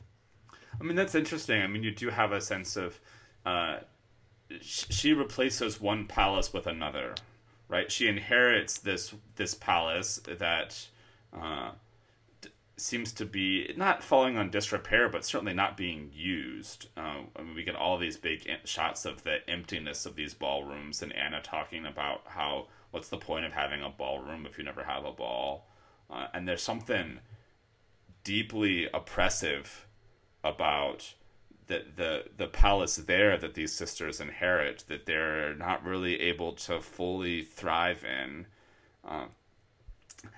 [0.80, 1.62] I mean, that's interesting.
[1.62, 2.98] I mean, you do have a sense of
[3.44, 3.78] uh,
[4.60, 7.14] she replaces one palace with another,
[7.68, 7.90] right?
[7.90, 10.86] She inherits this this palace that
[11.32, 11.72] uh,
[12.82, 16.88] seems to be not falling on disrepair, but certainly not being used.
[16.96, 21.02] Uh, I mean, we get all these big shots of the emptiness of these ballrooms,
[21.02, 24.84] and Anna talking about how what's the point of having a ballroom if you never
[24.84, 25.66] have a ball?
[26.10, 27.20] Uh, and there's something
[28.24, 29.86] deeply oppressive
[30.44, 31.14] about
[31.68, 36.80] the the the palace there that these sisters inherit that they're not really able to
[36.80, 38.46] fully thrive in.
[39.04, 39.26] Uh,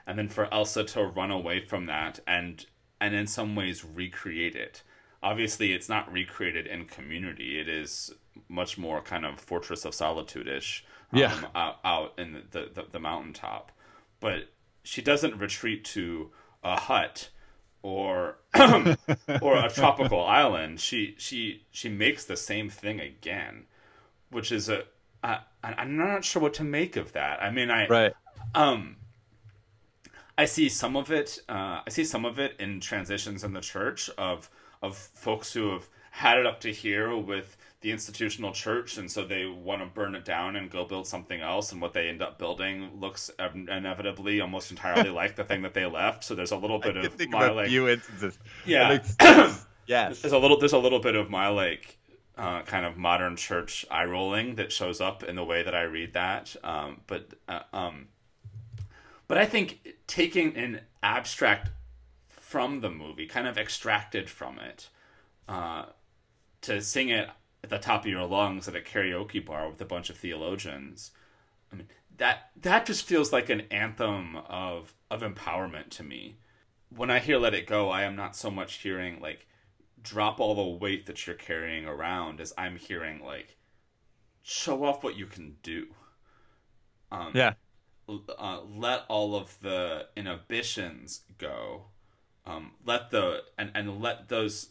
[0.06, 2.66] and then for Elsa to run away from that and
[3.00, 4.82] and in some ways recreate it.
[5.22, 7.58] Obviously, it's not recreated in community.
[7.58, 8.12] It is
[8.48, 10.84] much more kind of Fortress of Solitude ish.
[11.12, 11.40] Um, yeah.
[11.54, 13.72] Out, out in the, the the mountaintop,
[14.20, 14.48] but
[14.82, 16.30] she doesn't retreat to
[16.62, 17.30] a hut
[17.82, 18.38] or
[19.42, 20.80] or a tropical island.
[20.80, 23.64] She she she makes the same thing again,
[24.30, 24.84] which is a
[25.22, 27.42] I, I'm not sure what to make of that.
[27.42, 28.12] I mean, I right.
[28.54, 28.96] um
[30.36, 31.38] I see some of it.
[31.48, 34.50] Uh, I see some of it in transitions in the church of
[34.82, 39.24] of folks who have had it up to here with the institutional church, and so
[39.24, 41.72] they want to burn it down and go build something else.
[41.72, 45.86] And what they end up building looks inevitably almost entirely like the thing that they
[45.86, 46.24] left.
[46.24, 48.38] So there's a little bit I of my like, few instances.
[48.64, 48.98] yeah,
[49.86, 50.22] yes.
[50.22, 51.98] there's a little there's a little bit of my like
[52.36, 55.82] uh, kind of modern church eye rolling that shows up in the way that I
[55.82, 56.56] read that.
[56.64, 58.08] Um, but uh, um,
[59.26, 61.70] but I think taking an abstract
[62.28, 64.88] from the movie, kind of extracted from it,
[65.48, 65.86] uh,
[66.62, 67.28] to sing it
[67.62, 71.10] at the top of your lungs at a karaoke bar with a bunch of theologians,
[71.72, 76.36] I mean that that just feels like an anthem of of empowerment to me.
[76.94, 79.46] When I hear "Let It Go," I am not so much hearing like
[80.02, 83.56] drop all the weight that you're carrying around as I'm hearing like
[84.42, 85.86] show off what you can do.
[87.10, 87.54] Um, yeah
[88.08, 91.84] uh, let all of the inhibitions go.
[92.46, 94.68] Um, let the and and let those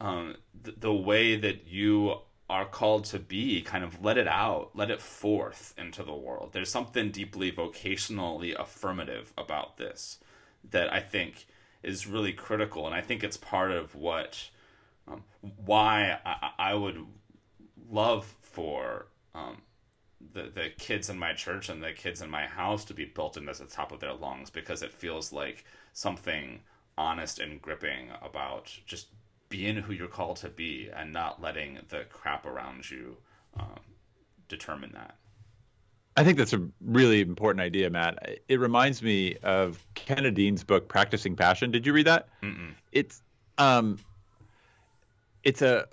[0.00, 2.16] um, the, the way that you
[2.48, 6.50] are called to be kind of let it out let it forth into the world
[6.52, 10.18] there's something deeply vocationally affirmative about this
[10.70, 11.46] that i think
[11.82, 14.48] is really critical and i think it's part of what
[15.08, 15.24] um,
[15.64, 17.04] why I, I would
[17.90, 19.62] love for um,
[20.32, 23.36] the the kids in my church and the kids in my house to be built
[23.36, 26.60] into the top of their lungs because it feels like something
[26.98, 29.08] honest and gripping about just
[29.48, 33.16] being who you're called to be and not letting the crap around you
[33.58, 33.80] um,
[34.48, 35.16] determine that.
[36.16, 38.40] I think that's a really important idea, Matt.
[38.48, 41.70] It reminds me of Kenda Dean's book, Practicing Passion.
[41.70, 42.28] Did you read that?
[42.42, 42.72] Mm-mm.
[42.92, 43.22] It's
[43.58, 43.98] um,
[45.44, 45.86] it's a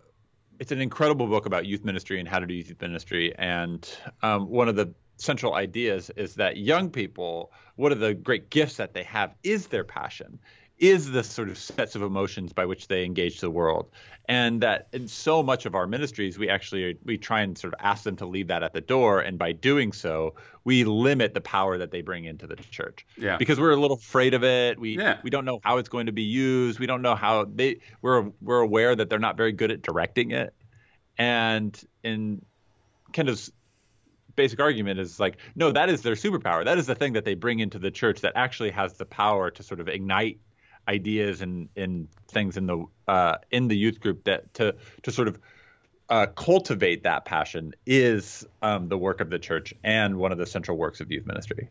[0.59, 3.33] it's an incredible book about youth ministry and how to do youth ministry.
[3.37, 3.87] And
[4.21, 8.77] um, one of the central ideas is that young people, one of the great gifts
[8.77, 10.39] that they have is their passion,
[10.83, 13.89] is the sort of sets of emotions by which they engage the world.
[14.27, 17.79] And that in so much of our ministries, we actually we try and sort of
[17.81, 21.41] ask them to leave that at the door, and by doing so, we limit the
[21.41, 23.05] power that they bring into the church.
[23.17, 23.37] Yeah.
[23.37, 24.77] Because we're a little afraid of it.
[24.77, 25.19] We yeah.
[25.23, 26.79] we don't know how it's going to be used.
[26.79, 30.31] We don't know how they we're we're aware that they're not very good at directing
[30.31, 30.53] it.
[31.17, 32.41] And in
[33.13, 33.51] kind Kenda's
[34.35, 36.65] basic argument is like, no, that is their superpower.
[36.65, 39.51] That is the thing that they bring into the church that actually has the power
[39.51, 40.39] to sort of ignite
[40.87, 45.27] ideas and, and things in the uh, in the youth group that to to sort
[45.27, 45.39] of
[46.09, 50.45] uh, cultivate that passion is um, the work of the church and one of the
[50.45, 51.69] central works of youth ministry.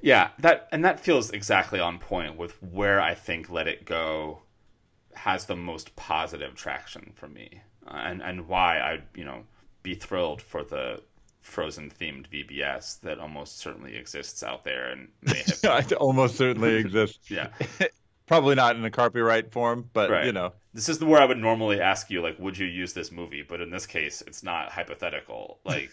[0.00, 4.42] Yeah, that and that feels exactly on point with where I think Let It Go
[5.14, 9.44] has the most positive traction for me, uh, and and why I you know
[9.82, 11.02] be thrilled for the
[11.44, 17.30] Frozen themed VBS that almost certainly exists out there and may have almost certainly exists.
[17.30, 17.48] yeah.
[18.26, 20.24] Probably not in a copyright form, but right.
[20.24, 20.54] you know.
[20.72, 23.42] This is the where I would normally ask you, like, would you use this movie?
[23.42, 25.58] But in this case, it's not hypothetical.
[25.66, 25.90] Like,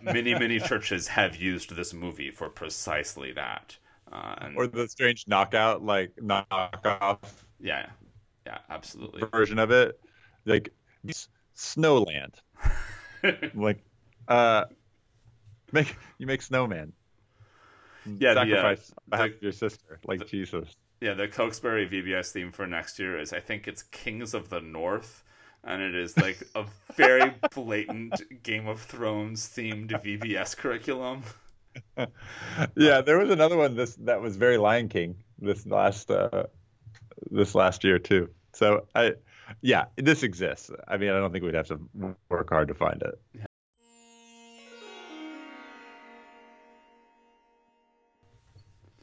[0.00, 3.76] many, many churches have used this movie for precisely that.
[4.10, 7.18] Uh, and, or the strange knockout, like knockoff.
[7.60, 7.90] Yeah,
[8.46, 9.24] yeah, absolutely.
[9.30, 10.00] Version of it,
[10.46, 10.70] like
[11.54, 12.36] Snowland.
[13.54, 13.84] like
[14.28, 14.64] uh,
[15.72, 16.92] make you make snowman.
[18.18, 20.74] Yeah, sacrifice the, uh, the, your sister like the, Jesus.
[21.00, 24.60] Yeah, the Cokesbury VBS theme for next year is I think it's Kings of the
[24.60, 25.24] North,
[25.62, 31.22] and it is like a very blatant Game of Thrones themed VBS curriculum.
[32.76, 36.44] yeah, there was another one this that was very Lion King this last uh,
[37.30, 38.28] this last year too.
[38.52, 39.14] So I,
[39.60, 40.70] yeah, this exists.
[40.86, 41.80] I mean, I don't think we'd have to
[42.28, 43.46] work hard to find it.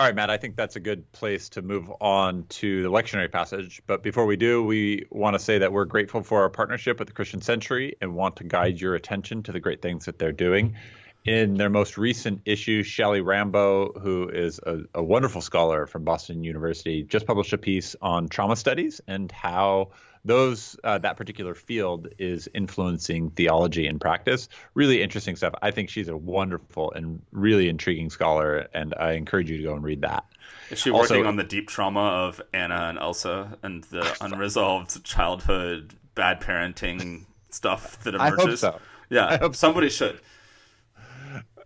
[0.02, 3.32] All right, Matt, I think that's a good place to move on to the lectionary
[3.32, 3.84] passage.
[3.86, 7.08] But before we do, we want to say that we're grateful for our partnership with
[7.08, 10.32] the Christian Century and want to guide your attention to the great things that they're
[10.32, 10.76] doing.
[11.24, 16.44] in their most recent issue, Shelly Rambo, who is a, a, wonderful scholar from Boston
[16.44, 19.92] University, just published a piece on trauma studies and how
[20.24, 24.50] those uh, that particular field is influencing theology and practice.
[24.74, 25.54] Really interesting stuff.
[25.62, 29.74] I think she's a wonderful and really intriguing scholar, and I encourage you to go
[29.74, 30.26] and read that.
[30.70, 35.04] Is she also, working on the deep trauma of Anna and Elsa and the unresolved
[35.04, 38.64] childhood bad parenting stuff that emerges?
[38.64, 38.82] I hope so.
[39.10, 40.08] Yeah, I hope somebody so.
[40.08, 40.22] should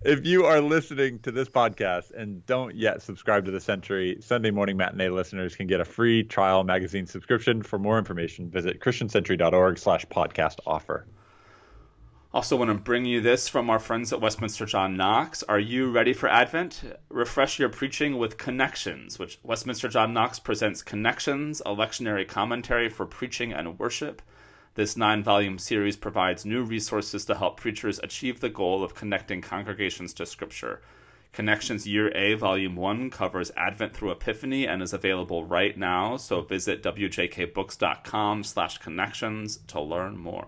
[0.04, 4.52] if you are listening to this podcast and don't yet subscribe to the Century, Sunday
[4.52, 7.62] Morning Matinee listeners can get a free trial magazine subscription.
[7.62, 11.06] For more information, visit christiancentury.org slash podcast offer.
[12.34, 15.42] Also, want to bring you this from our friends at Westminster John Knox.
[15.44, 16.82] Are you ready for Advent?
[17.08, 23.06] Refresh your preaching with Connections, which Westminster John Knox presents Connections, a lectionary commentary for
[23.06, 24.22] preaching and worship.
[24.76, 29.40] This nine volume series provides new resources to help preachers achieve the goal of connecting
[29.42, 30.82] congregations to Scripture.
[31.32, 36.42] Connections Year A, Volume 1 covers Advent through Epiphany and is available right now, so
[36.42, 40.48] visit wjkbooks.com slash connections to learn more.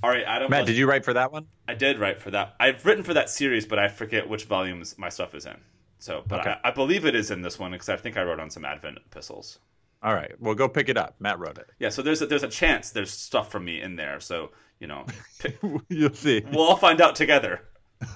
[0.00, 0.48] All right, Adam.
[0.48, 1.48] Matt, did you write for that one?
[1.66, 2.54] I did write for that.
[2.60, 5.58] I've written for that series, but I forget which volumes my stuff is in.
[5.98, 6.54] So, but okay.
[6.62, 8.64] I, I, believe it is in this one because I think I wrote on some
[8.64, 9.58] Advent epistles.
[10.02, 10.32] All right.
[10.40, 11.14] Well, go pick it up.
[11.20, 11.70] Matt wrote it.
[11.78, 11.90] Yeah.
[11.90, 14.18] So there's a, there's a chance there's stuff from me in there.
[14.20, 14.50] So
[14.80, 15.06] you know,
[15.38, 15.58] pick...
[15.88, 16.44] you'll see.
[16.50, 17.62] We'll all find out together.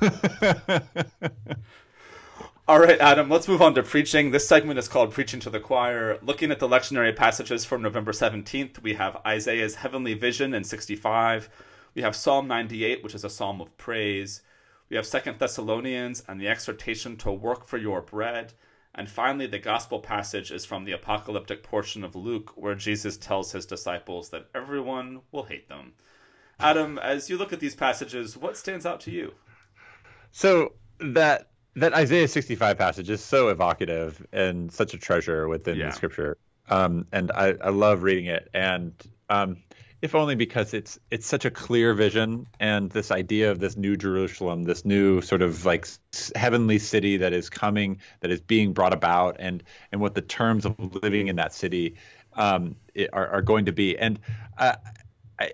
[2.67, 3.31] all right, Adam.
[3.31, 4.33] Let's move on to preaching.
[4.33, 8.13] This segment is called "Preaching to the Choir." Looking at the lectionary passages from November
[8.13, 11.49] seventeenth, we have Isaiah's heavenly vision in sixty-five.
[11.95, 14.43] We have Psalm ninety-eight, which is a psalm of praise.
[14.89, 18.55] We have Second Thessalonians and the exhortation to work for your bread.
[18.97, 23.53] And finally, the gospel passage is from the apocalyptic portion of Luke, where Jesus tells
[23.53, 25.93] his disciples that everyone will hate them.
[26.59, 29.35] Adam, as you look at these passages, what stands out to you?
[30.33, 35.91] So that that Isaiah 65 passage is so evocative and such a treasure within yeah.
[35.91, 36.39] the scripture.
[36.71, 38.49] Um, and I, I love reading it.
[38.55, 38.95] And
[39.29, 39.59] um,
[40.03, 43.97] if only because it's it's such a clear vision and this idea of this new
[43.97, 45.87] Jerusalem, this new sort of like
[46.35, 50.67] heavenly city that is coming, that is being brought about, and and what the terms
[50.67, 51.97] of living in that city
[52.35, 52.77] um,
[53.13, 53.97] are, are going to be.
[53.97, 54.19] And
[54.59, 54.77] uh,
[55.41, 55.53] I,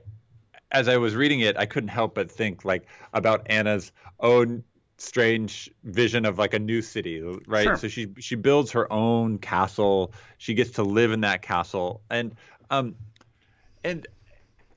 [0.70, 4.64] as I was reading it, I couldn't help but think like about Anna's own
[4.99, 7.64] strange vision of like a new city, right?
[7.64, 7.76] Sure.
[7.76, 10.12] So she she builds her own castle.
[10.38, 12.34] She gets to live in that castle, and
[12.70, 12.97] um,
[13.84, 14.07] and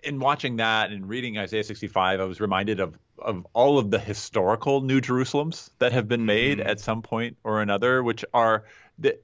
[0.06, 4.00] in watching that and reading Isaiah 65, I was reminded of of all of the
[4.00, 6.68] historical New Jerusalems that have been made mm-hmm.
[6.68, 8.66] at some point or another, which are
[9.00, 9.18] the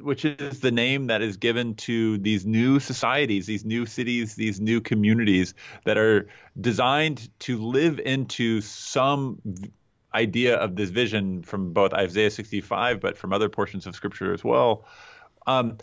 [0.00, 4.60] which is the name that is given to these new societies, these new cities, these
[4.60, 5.54] new communities
[5.84, 6.28] that are
[6.60, 9.40] designed to live into some
[10.14, 14.42] idea of this vision from both Isaiah 65, but from other portions of Scripture as
[14.42, 14.86] well,
[15.46, 15.78] um,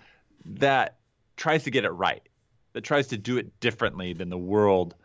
[0.45, 0.97] that
[1.37, 2.27] tries to get it right
[2.74, 4.95] that tries to do it differently than the world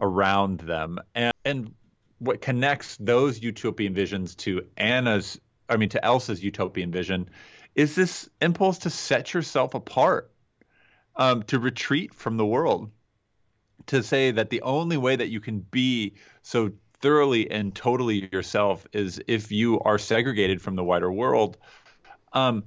[0.00, 0.98] around them.
[1.14, 1.74] And, and
[2.18, 7.30] what connects those utopian visions to Anna's, I mean, to Elsa's utopian vision
[7.74, 10.30] is this impulse to set yourself apart,
[11.16, 12.90] um, to retreat from the world,
[13.86, 18.86] to say that the only way that you can be so thoroughly and totally yourself
[18.92, 21.58] is if you are segregated from the wider world.
[22.32, 22.64] Um,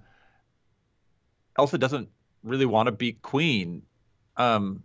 [1.58, 2.10] Elsa doesn't
[2.44, 3.84] really want to be queen.
[4.38, 4.82] Um,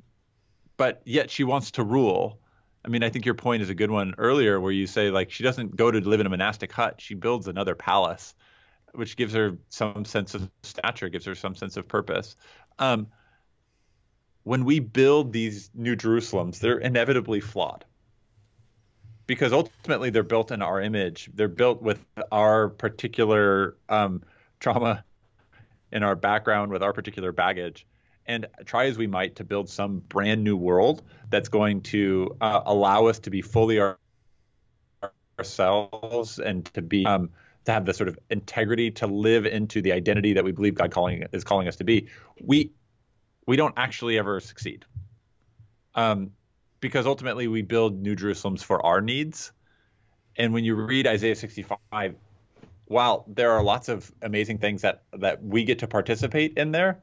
[0.76, 2.38] but yet she wants to rule.
[2.84, 5.30] I mean, I think your point is a good one earlier, where you say like
[5.30, 8.34] she doesn't go to live in a monastic hut; she builds another palace,
[8.92, 12.36] which gives her some sense of stature, gives her some sense of purpose.
[12.78, 13.09] Um,
[14.44, 17.84] when we build these new Jerusalems, they're inevitably flawed
[19.26, 21.30] because ultimately they're built in our image.
[21.34, 24.22] They're built with our particular um,
[24.61, 25.05] trauma
[25.92, 27.86] in our background, with our particular baggage
[28.27, 32.61] and try as we might to build some brand new world that's going to uh,
[32.64, 33.99] allow us to be fully our,
[35.39, 37.31] ourselves and to be um,
[37.64, 40.91] to have the sort of integrity to live into the identity that we believe God
[40.91, 42.09] calling is calling us to be.
[42.41, 42.73] We
[43.47, 44.85] we don't actually ever succeed,
[45.95, 46.33] um,
[46.81, 49.53] because ultimately we build New Jerusalems for our needs.
[50.37, 52.14] And when you read Isaiah 65,
[52.87, 57.03] while there are lots of amazing things that that we get to participate in there,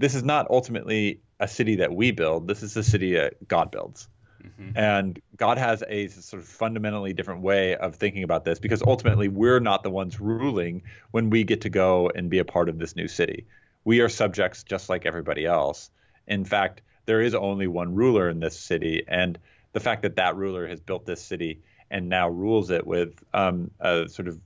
[0.00, 2.48] this is not ultimately a city that we build.
[2.48, 4.08] This is a city that God builds.
[4.42, 4.70] Mm-hmm.
[4.74, 9.28] And God has a sort of fundamentally different way of thinking about this because ultimately
[9.28, 12.78] we're not the ones ruling when we get to go and be a part of
[12.78, 13.46] this new city.
[13.84, 15.90] We are subjects just like everybody else.
[16.26, 19.04] In fact, there is only one ruler in this city.
[19.06, 19.38] And
[19.74, 23.70] the fact that that ruler has built this city and now rules it with um,
[23.78, 24.40] a sort of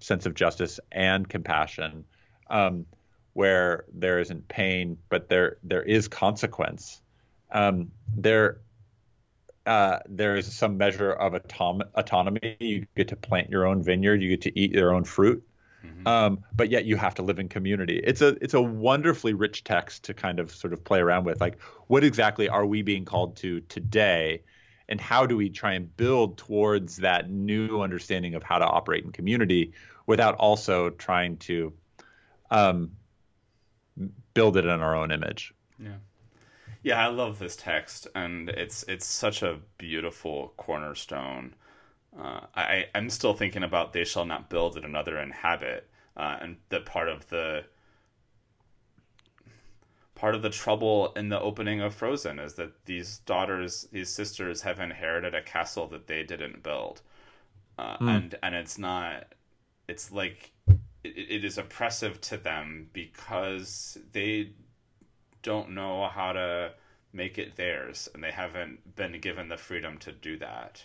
[0.00, 2.04] sense of justice and compassion,
[2.50, 2.84] um,
[3.34, 7.00] where there isn't pain, but there there is consequence.
[7.50, 8.60] Um, there
[9.64, 12.56] uh, there is some measure of autom- autonomy.
[12.58, 14.22] You get to plant your own vineyard.
[14.22, 15.46] You get to eat your own fruit.
[15.84, 16.06] Mm-hmm.
[16.06, 18.00] Um, but yet you have to live in community.
[18.04, 21.40] It's a it's a wonderfully rich text to kind of sort of play around with.
[21.40, 24.42] Like, what exactly are we being called to today,
[24.88, 29.04] and how do we try and build towards that new understanding of how to operate
[29.04, 29.72] in community
[30.06, 31.72] without also trying to
[32.50, 32.92] um,
[34.34, 35.54] build it in our own image?
[35.78, 35.96] Yeah.
[36.82, 41.54] Yeah, I love this text, and it's it's such a beautiful cornerstone
[42.18, 46.56] uh, I I'm still thinking about they shall not build and another inhabit, uh, and
[46.68, 47.64] that part of the
[50.14, 54.62] part of the trouble in the opening of Frozen is that these daughters, these sisters,
[54.62, 57.00] have inherited a castle that they didn't build,
[57.78, 58.16] uh, mm.
[58.16, 59.32] and and it's not,
[59.88, 60.51] it's like
[61.04, 64.50] it, it is oppressive to them because they
[65.42, 66.72] don't know how to
[67.12, 70.84] make it theirs, and they haven't been given the freedom to do that.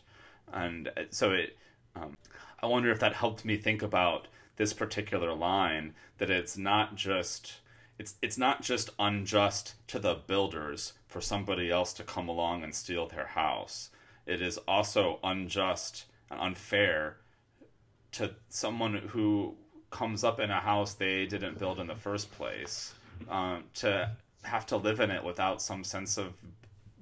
[0.51, 1.57] And uh, so it
[1.95, 2.15] um,
[2.61, 7.59] i wonder if that helped me think about this particular line that it's not just
[7.99, 12.75] it's it's not just unjust to the builders for somebody else to come along and
[12.75, 13.89] steal their house.
[14.25, 17.17] It is also unjust and unfair
[18.11, 19.55] to someone who
[19.89, 22.93] comes up in a house they didn't build in the first place
[23.29, 24.09] um, to
[24.43, 26.33] have to live in it without some sense of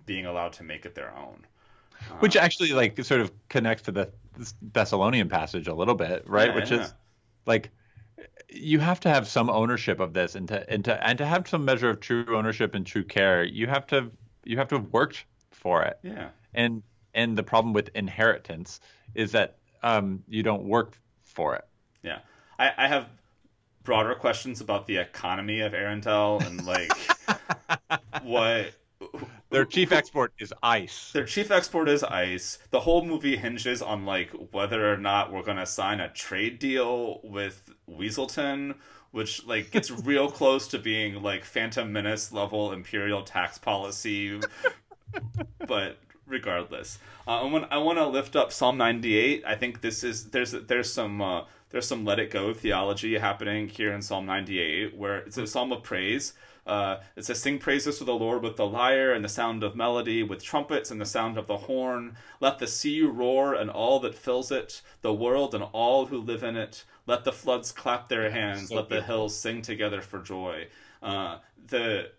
[0.06, 1.46] being allowed to make it their own
[2.20, 4.12] which actually like sort of connects to the
[4.74, 6.50] Thessalonian passage a little bit, right?
[6.50, 6.82] Yeah, Which yeah.
[6.82, 6.94] is
[7.46, 7.70] like
[8.50, 11.48] you have to have some ownership of this, and to and to and to have
[11.48, 14.12] some measure of true ownership and true care, you have to
[14.44, 15.98] you have to have worked for it.
[16.04, 16.30] Yeah.
[16.54, 16.84] And
[17.14, 18.80] and the problem with inheritance
[19.14, 21.66] is that um, you don't work for it.
[22.04, 22.20] Yeah,
[22.58, 23.08] I, I have
[23.84, 26.92] broader questions about the economy of Arendelle and like
[28.24, 28.74] what
[29.50, 31.12] their chief export is ice.
[31.14, 32.58] Their chief export is ice.
[32.72, 37.22] The whole movie hinges on like whether or not we're gonna sign a trade deal
[37.24, 38.76] with Weselton,
[39.12, 44.42] which like gets real close to being like Phantom Menace level imperial tax policy.
[45.68, 46.98] but regardless,
[47.28, 49.44] uh, I want I want to lift up Psalm ninety eight.
[49.46, 51.22] I think this is there's there's some.
[51.22, 55.48] Uh, there's some let it go theology happening here in Psalm 98, where it's a
[55.48, 56.34] psalm of praise
[56.66, 59.76] uh, it says, Sing praises to the Lord with the lyre and the sound of
[59.76, 62.18] melody, with trumpets and the sound of the horn.
[62.40, 66.44] Let the sea roar and all that fills it, the world and all who live
[66.44, 66.84] in it.
[67.06, 68.72] Let the floods clap their hands.
[68.72, 70.68] Let the hills sing together for joy.
[71.04, 71.38] Uh,
[71.68, 72.10] the,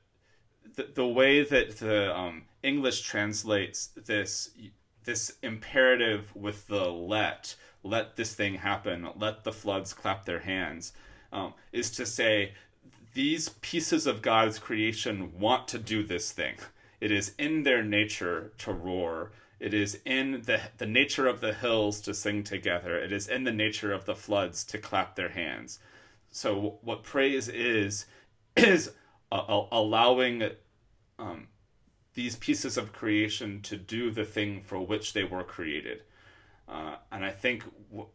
[0.76, 4.50] the the way that the um, English translates this
[5.02, 7.56] this imperative with the let
[7.86, 9.08] let this thing happen.
[9.16, 10.92] Let the floods clap their hands.
[11.32, 12.52] Um, is to say
[13.14, 16.56] these pieces of God's creation want to do this thing.
[17.00, 19.32] It is in their nature to roar.
[19.58, 22.96] It is in the, the nature of the hills to sing together.
[22.98, 25.78] It is in the nature of the floods to clap their hands.
[26.30, 28.06] So, what praise is,
[28.56, 28.92] is
[29.30, 30.50] allowing
[31.18, 31.48] um,
[32.14, 36.02] these pieces of creation to do the thing for which they were created.
[36.68, 38.08] Uh, and I think w-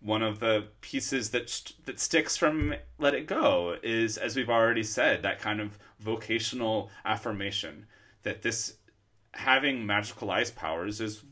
[0.00, 4.48] one of the pieces that st- that sticks from Let It Go is, as we've
[4.48, 7.86] already said, that kind of vocational affirmation
[8.22, 8.76] that this
[9.32, 11.22] having magical ice powers is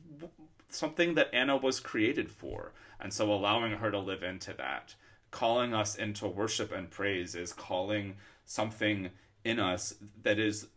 [0.68, 4.94] something that Anna was created for, and so allowing her to live into that,
[5.30, 9.10] calling us into worship and praise is calling something
[9.44, 10.68] in us that is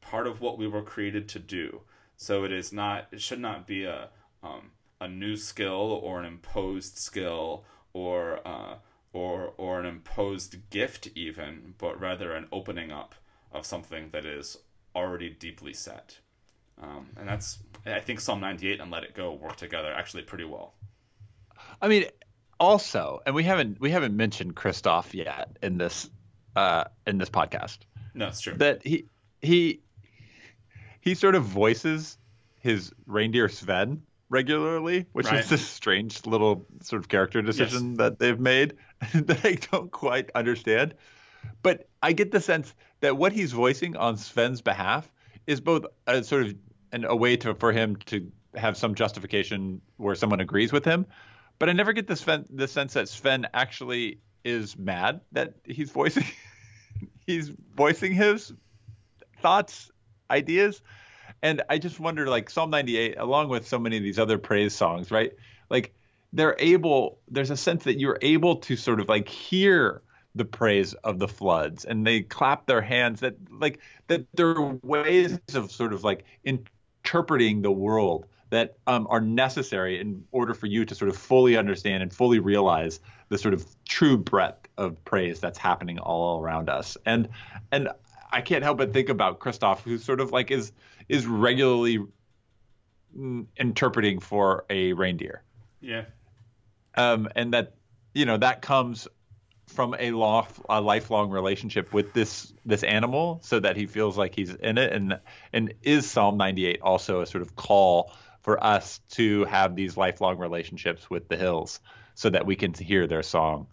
[0.00, 1.80] part of what we were created to do.
[2.16, 3.06] So it is not.
[3.10, 4.10] It should not be a
[4.42, 4.70] um,
[5.04, 8.76] a new skill or an imposed skill or uh,
[9.12, 13.14] or or an imposed gift even, but rather an opening up
[13.52, 14.56] of something that is
[14.96, 16.18] already deeply set.
[16.82, 20.44] Um, and that's I think Psalm 98 and Let It Go work together actually pretty
[20.44, 20.74] well.
[21.80, 22.06] I mean,
[22.58, 26.10] also, and we haven't we haven't mentioned Kristoff yet in this
[26.56, 27.78] uh, in this podcast.
[28.14, 29.06] No, it's true that he
[29.42, 29.80] he
[31.00, 32.16] he sort of voices
[32.60, 34.02] his reindeer Sven
[34.34, 35.38] regularly, which right.
[35.38, 37.98] is a strange little sort of character decision yes.
[37.98, 38.74] that they've made
[39.14, 40.94] that I don't quite understand.
[41.62, 45.10] But I get the sense that what he's voicing on Sven's behalf
[45.46, 46.54] is both a sort of
[46.90, 51.06] an, a way to for him to have some justification where someone agrees with him,
[51.60, 55.90] but I never get the Sven the sense that Sven actually is mad that he's
[55.90, 56.26] voicing
[57.26, 58.52] he's voicing his
[59.40, 59.92] thoughts,
[60.28, 60.82] ideas,
[61.44, 64.74] And I just wonder, like Psalm 98, along with so many of these other praise
[64.74, 65.34] songs, right?
[65.68, 65.94] Like
[66.32, 67.18] they're able.
[67.28, 70.00] There's a sense that you're able to sort of like hear
[70.34, 73.78] the praise of the floods and they clap their hands that like
[74.08, 80.00] that there are ways of sort of like interpreting the world that um, are necessary
[80.00, 83.64] in order for you to sort of fully understand and fully realize the sort of
[83.84, 86.96] true breadth of praise that's happening all around us.
[87.04, 87.28] And
[87.70, 87.90] and
[88.32, 90.72] I can't help but think about Kristoff, who sort of like is
[91.08, 91.98] is regularly
[93.56, 95.42] interpreting for a reindeer.
[95.80, 96.04] Yeah.
[96.96, 97.74] Um, and that
[98.14, 99.08] you know that comes
[99.66, 104.34] from a, lof- a lifelong relationship with this this animal, so that he feels like
[104.34, 104.92] he's in it.
[104.92, 105.18] And
[105.52, 110.38] and is Psalm 98 also a sort of call for us to have these lifelong
[110.38, 111.80] relationships with the hills,
[112.14, 113.66] so that we can hear their song?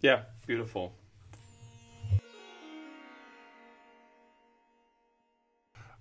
[0.00, 0.94] Yeah, beautiful.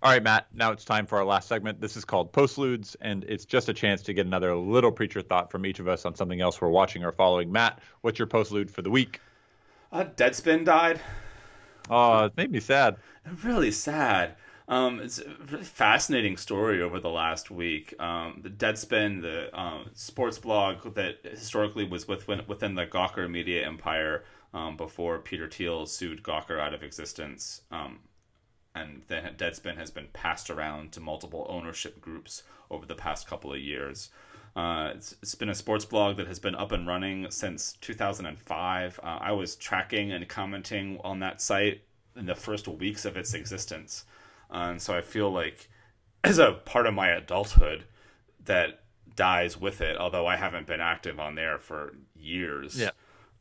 [0.05, 1.81] All right, Matt, now it's time for our last segment.
[1.81, 5.49] This is called Postludes, and it's just a chance to get another little preacher thought
[5.49, 7.51] from each of us on something else we're watching or following.
[7.51, 9.19] Matt, what's your postlude for the week?
[9.91, 11.01] Uh, Deadspin died.
[11.89, 12.97] Oh, it made me sad.
[13.43, 14.35] Really sad.
[14.67, 17.99] Um, it's a really fascinating story over the last week.
[17.99, 23.65] Um, the Deadspin, the um, sports blog that historically was within, within the Gawker media
[23.65, 27.61] empire um, before Peter Thiel sued Gawker out of existence.
[27.71, 28.01] Um,
[28.75, 33.53] and then Deadspin has been passed around to multiple ownership groups over the past couple
[33.53, 34.09] of years.
[34.55, 38.99] Uh, it's, it's been a sports blog that has been up and running since 2005.
[39.01, 41.83] Uh, I was tracking and commenting on that site
[42.15, 44.05] in the first weeks of its existence.
[44.49, 45.69] Uh, and so I feel like,
[46.23, 47.85] as a part of my adulthood,
[48.43, 48.81] that
[49.15, 52.79] dies with it, although I haven't been active on there for years.
[52.79, 52.91] Yeah.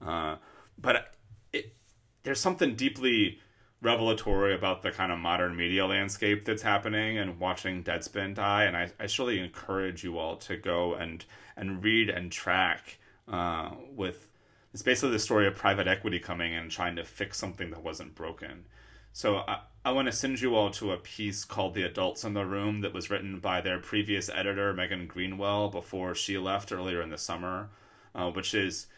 [0.04, 0.36] Uh,
[0.78, 1.14] but
[1.52, 1.74] it,
[2.22, 3.40] there's something deeply
[3.84, 8.64] revelatory about the kind of modern media landscape that's happening and watching Deadspin die.
[8.64, 11.24] And I, I surely encourage you all to go and
[11.56, 14.28] and read and track uh, with
[14.72, 17.84] it's basically the story of private equity coming in and trying to fix something that
[17.84, 18.64] wasn't broken.
[19.12, 22.34] So I, I want to send you all to a piece called The Adults in
[22.34, 27.00] the Room that was written by their previous editor, Megan Greenwell, before she left earlier
[27.00, 27.68] in the summer,
[28.16, 28.88] uh, which is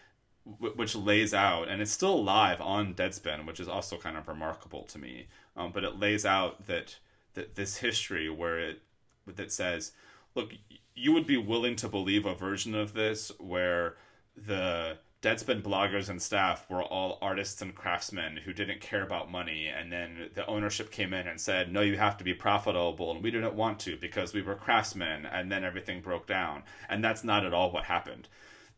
[0.46, 4.84] which lays out, and it's still live on Deadspin, which is also kind of remarkable
[4.84, 5.26] to me.
[5.56, 6.96] Um, but it lays out that
[7.34, 8.82] that this history where it
[9.26, 9.92] that says,
[10.34, 10.52] look,
[10.94, 13.96] you would be willing to believe a version of this where
[14.36, 19.66] the Deadspin bloggers and staff were all artists and craftsmen who didn't care about money,
[19.66, 23.22] and then the ownership came in and said, "No, you have to be profitable," and
[23.22, 27.24] we didn't want to because we were craftsmen, and then everything broke down, and that's
[27.24, 28.28] not at all what happened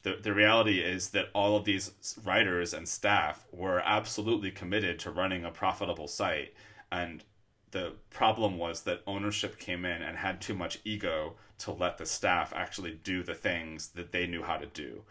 [0.03, 1.91] the, the reality is that all of these
[2.25, 6.55] writers and staff were absolutely committed to running a profitable site.
[6.93, 7.25] And
[7.73, 12.07] the problem was that ownership came in and had too much ego to let the
[12.07, 15.03] staff actually do the things that they knew how to do.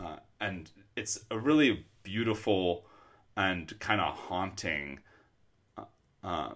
[0.00, 2.86] Uh, and it's a really beautiful
[3.36, 4.98] and kind of haunting
[5.78, 5.84] uh,
[6.24, 6.52] uh,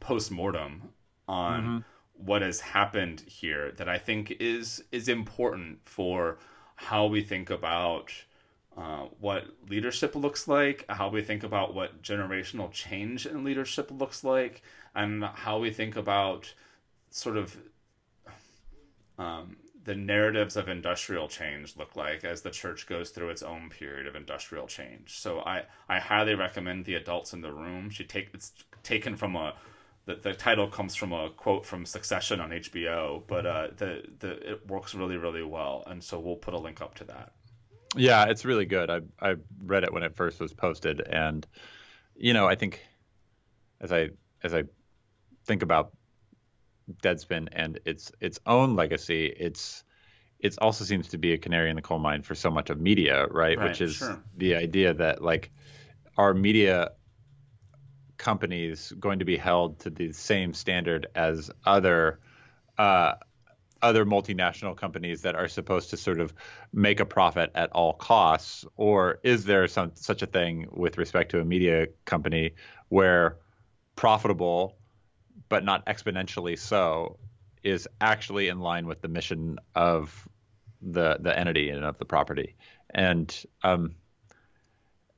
[0.00, 0.82] post-mortem
[1.26, 1.78] on mm-hmm
[2.18, 6.38] what has happened here that I think is is important for
[6.76, 8.12] how we think about
[8.76, 14.22] uh, what leadership looks like, how we think about what generational change in leadership looks
[14.22, 14.62] like,
[14.94, 16.52] and how we think about
[17.10, 17.56] sort of
[19.18, 23.70] um, the narratives of industrial change look like as the church goes through its own
[23.70, 25.18] period of industrial change.
[25.18, 27.90] So I, I highly recommend the adults in the room.
[27.90, 28.52] She take it's
[28.82, 29.54] taken from a
[30.08, 34.52] the, the title comes from a quote from Succession on HBO, but uh, the the
[34.52, 37.32] it works really really well, and so we'll put a link up to that.
[37.94, 38.88] Yeah, it's really good.
[38.88, 41.46] I I read it when it first was posted, and
[42.16, 42.80] you know I think
[43.82, 44.08] as I
[44.42, 44.64] as I
[45.44, 45.92] think about
[47.02, 49.84] Deadspin and its its own legacy, it's
[50.40, 52.80] it also seems to be a canary in the coal mine for so much of
[52.80, 53.58] media, right?
[53.58, 54.22] right Which is sure.
[54.38, 55.50] the idea that like
[56.16, 56.92] our media
[58.18, 62.20] companies going to be held to the same standard as other
[62.76, 63.14] uh,
[63.80, 66.34] other multinational companies that are supposed to sort of
[66.72, 71.30] make a profit at all costs, or is there some such a thing with respect
[71.30, 72.54] to a media company
[72.88, 73.38] where
[73.96, 74.76] profitable
[75.48, 77.18] but not exponentially so
[77.62, 80.28] is actually in line with the mission of
[80.82, 82.56] the the entity and of the property?
[82.90, 83.94] And um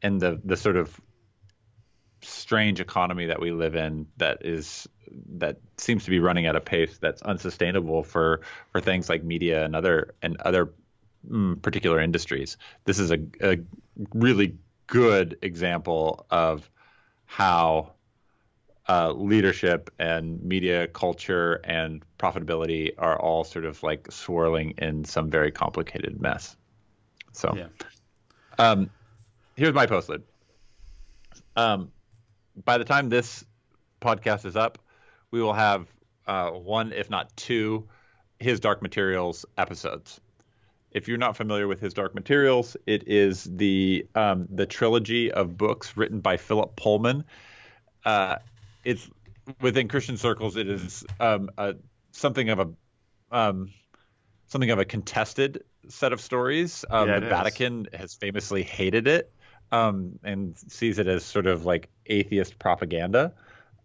[0.02, 1.00] and the the sort of
[2.22, 4.88] strange economy that we live in that is
[5.36, 8.40] that seems to be running at a pace that's unsustainable for
[8.70, 10.72] for things like media and other and other
[11.28, 12.56] mm, particular industries.
[12.84, 13.58] This is a, a
[14.14, 14.56] really
[14.86, 16.68] good example of
[17.26, 17.92] how
[18.88, 25.30] uh, leadership and media culture and profitability are all sort of like swirling in some
[25.30, 26.56] very complicated mess.
[27.32, 27.66] So, yeah.
[28.58, 28.90] um,
[29.54, 30.22] here's my postlude.
[31.54, 31.92] Um,
[32.64, 33.44] by the time this
[34.00, 34.78] podcast is up,
[35.30, 35.86] we will have
[36.26, 37.88] uh, one, if not two,
[38.38, 40.20] his Dark Materials episodes.
[40.92, 45.56] If you're not familiar with his Dark Materials, it is the um, the trilogy of
[45.56, 47.24] books written by Philip Pullman.
[48.04, 48.36] Uh,
[48.84, 49.08] it's
[49.60, 51.74] within Christian circles, it is um, a,
[52.10, 52.68] something of a
[53.30, 53.70] um,
[54.48, 56.84] something of a contested set of stories.
[56.90, 58.00] Um, yeah, the Vatican is.
[58.00, 59.32] has famously hated it
[59.72, 63.32] um, and sees it as sort of like atheist propaganda.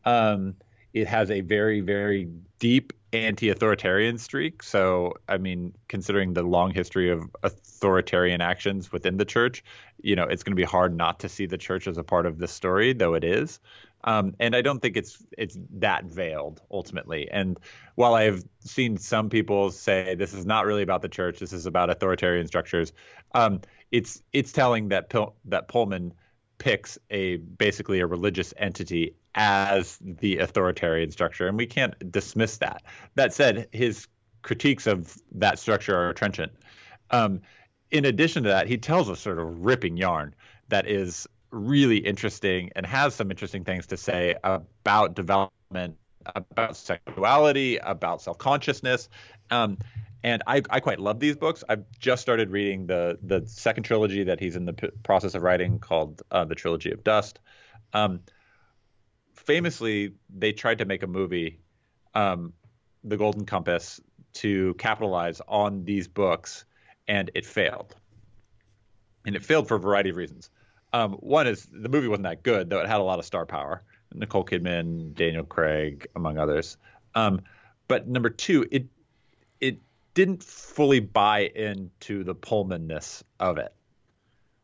[0.06, 0.56] Um,
[0.94, 2.30] it has a very, very
[2.60, 4.64] deep anti-authoritarian streak.
[4.64, 9.64] So, I mean, considering the long history of authoritarian actions within the church,
[10.02, 12.26] you know, it's going to be hard not to see the church as a part
[12.26, 13.60] of this story, though it is.
[14.06, 17.30] Um, and I don't think it's it's that veiled ultimately.
[17.32, 17.60] And
[17.96, 21.66] while I've seen some people say this is not really about the church, this is
[21.66, 22.94] about authoritarian structures,
[23.34, 23.62] um,
[23.96, 26.14] it's it's telling that Pil- that Pullman
[26.58, 32.84] picks a basically a religious entity as the authoritarian structure, and we can't dismiss that.
[33.16, 34.08] That said, his
[34.42, 36.52] critiques of that structure are trenchant.
[37.12, 37.42] Um,
[37.90, 40.36] in addition to that, he tells a sort of ripping yarn
[40.68, 45.96] that is really interesting and has some interesting things to say about development,
[46.36, 49.08] about sexuality, about self consciousness.
[49.52, 49.78] Um,
[50.26, 51.64] and I, I quite love these books.
[51.70, 55.44] I've just started reading the the second trilogy that he's in the p- process of
[55.44, 57.40] writing called uh, the Trilogy of Dust.
[57.94, 58.22] Um,
[59.36, 61.60] famously, they tried to make a movie,
[62.16, 62.54] um,
[63.04, 64.02] The Golden Compass,
[64.34, 66.66] to capitalize on these books,
[67.08, 67.96] and it failed.
[69.28, 70.50] And it failed for a variety of reasons.
[70.92, 73.46] Um, one is the movie wasn't that good, though it had a lot of star
[73.46, 73.84] power.
[74.12, 76.78] Nicole Kidman, Daniel Craig, among others.
[77.14, 77.42] Um,
[77.88, 78.88] but number two, it
[79.62, 79.80] it
[80.16, 83.72] didn't fully buy into the Pullmanness of it,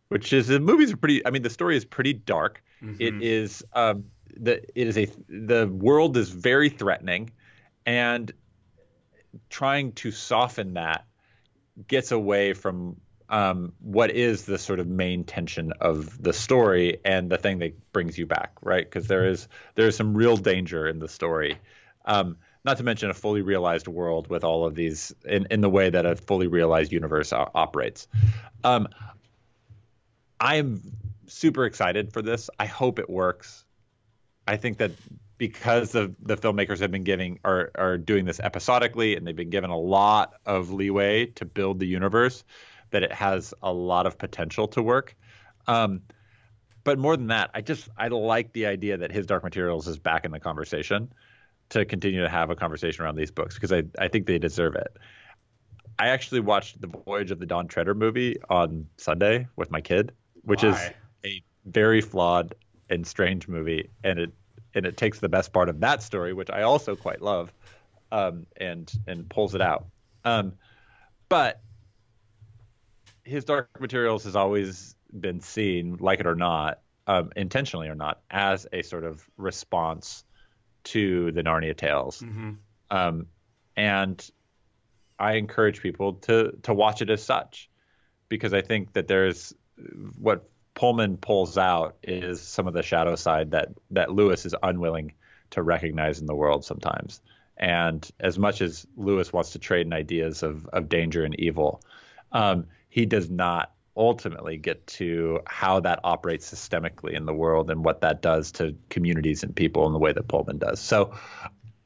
[0.07, 1.23] which is the movies are pretty.
[1.25, 2.63] I mean, the story is pretty dark.
[2.81, 2.95] Mm-hmm.
[2.99, 7.29] It is um, the it is a the world is very threatening,
[7.85, 8.31] and
[9.49, 11.05] trying to soften that
[11.87, 12.97] gets away from
[13.29, 17.91] um, what is the sort of main tension of the story and the thing that
[17.93, 18.83] brings you back, right?
[18.83, 21.57] Because there is there is some real danger in the story.
[22.05, 25.69] Um, not to mention a fully realized world with all of these in, in the
[25.69, 28.07] way that a fully realized universe o- operates.
[28.63, 28.87] Um,
[30.39, 30.81] I am
[31.27, 32.49] super excited for this.
[32.59, 33.65] I hope it works.
[34.47, 34.91] I think that
[35.37, 39.49] because the the filmmakers have been giving are are doing this episodically and they've been
[39.49, 42.43] given a lot of leeway to build the universe
[42.91, 45.15] that it has a lot of potential to work.
[45.67, 46.01] Um,
[46.83, 49.97] but more than that, I just I like the idea that his Dark Materials is
[49.97, 51.11] back in the conversation
[51.71, 54.75] to continue to have a conversation around these books because I I think they deserve
[54.75, 54.97] it.
[55.97, 60.13] I actually watched the Voyage of the Dawn Treader movie on Sunday with my kid,
[60.43, 60.69] which Why?
[60.69, 60.89] is
[61.25, 62.55] a very flawed
[62.89, 64.31] and strange movie, and it
[64.73, 67.51] and it takes the best part of that story, which I also quite love,
[68.11, 69.85] um, and and pulls it out.
[70.23, 70.53] Um,
[71.29, 71.61] but
[73.23, 78.21] his Dark Materials has always been seen, like it or not, um, intentionally or not,
[78.29, 80.25] as a sort of response
[80.83, 82.21] to the Narnia tales.
[82.21, 82.51] Mm-hmm.
[82.89, 83.27] Um,
[83.75, 84.31] and
[85.19, 87.69] I encourage people to to watch it as such,
[88.29, 89.53] because I think that there's
[90.17, 95.13] what Pullman pulls out is some of the shadow side that that Lewis is unwilling
[95.51, 97.21] to recognize in the world sometimes.
[97.57, 101.81] And as much as Lewis wants to trade in ideas of of danger and evil,
[102.31, 107.83] um, he does not ultimately get to how that operates systemically in the world and
[107.83, 110.79] what that does to communities and people in the way that Pullman does.
[110.79, 111.13] So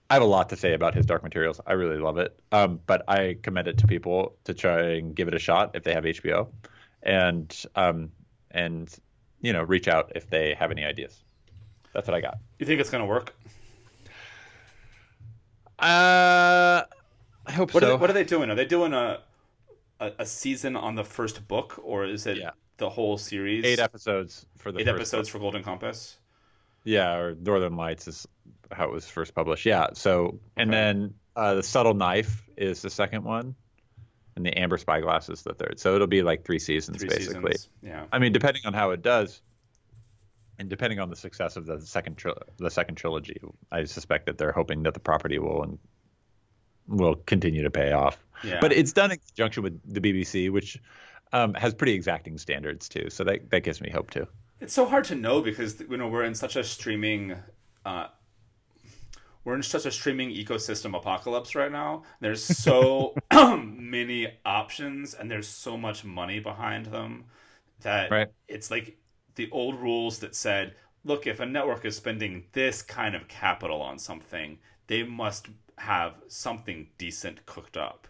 [0.10, 1.60] I have a lot to say about his Dark Materials.
[1.66, 2.40] I really love it.
[2.52, 5.84] Um, but I commend it to people to try and give it a shot if
[5.84, 6.48] they have HBO,
[7.02, 8.12] and um,
[8.52, 8.94] and
[9.42, 11.24] you know reach out if they have any ideas.
[11.94, 12.38] That's what I got.
[12.60, 13.34] You think it's gonna work?
[15.80, 16.84] Uh,
[17.48, 17.88] I hope what so.
[17.88, 18.50] Are they, what are they doing?
[18.52, 19.22] Are they doing a
[20.00, 22.52] a, a, season on the first book, or is it yeah.
[22.78, 23.66] the whole series?
[23.66, 25.34] Eight episodes for the eight episodes book.
[25.34, 26.18] for Golden Compass.
[26.84, 28.28] Yeah, or Northern Lights is
[28.72, 29.66] how it was first published.
[29.66, 29.88] Yeah.
[29.94, 30.78] So, and okay.
[30.78, 33.56] then uh, the Subtle Knife is the second one,
[34.36, 35.80] and the Amber Spyglass is the third.
[35.80, 37.54] So it'll be like three seasons three basically.
[37.54, 37.70] Seasons.
[37.82, 38.06] Yeah.
[38.12, 39.42] I mean, depending on how it does,
[40.60, 43.42] and depending on the success of the second tri- the second trilogy,
[43.72, 45.80] I suspect that they're hoping that the property will
[46.88, 48.18] will continue to pay off.
[48.44, 48.60] Yeah.
[48.62, 50.80] But it's done in conjunction with the BBC, which
[51.34, 53.10] um, has pretty exacting standards too.
[53.10, 54.28] So that that gives me hope too.
[54.60, 57.36] It's so hard to know because you know we're in such a streaming
[57.86, 58.08] uh,
[59.44, 62.04] we're in such a streaming ecosystem apocalypse right now.
[62.20, 67.26] There's so many options and there's so much money behind them
[67.82, 68.28] that Right.
[68.48, 68.98] it's like
[69.36, 73.82] the old rules that said, look, if a network is spending this kind of capital
[73.82, 74.58] on something,
[74.88, 75.48] they must
[75.80, 78.08] have something decent cooked up.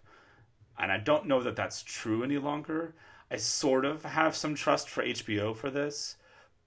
[0.78, 2.95] And I don't know that that's true any longer.
[3.32, 6.18] I sort of have some trust for HBO for this,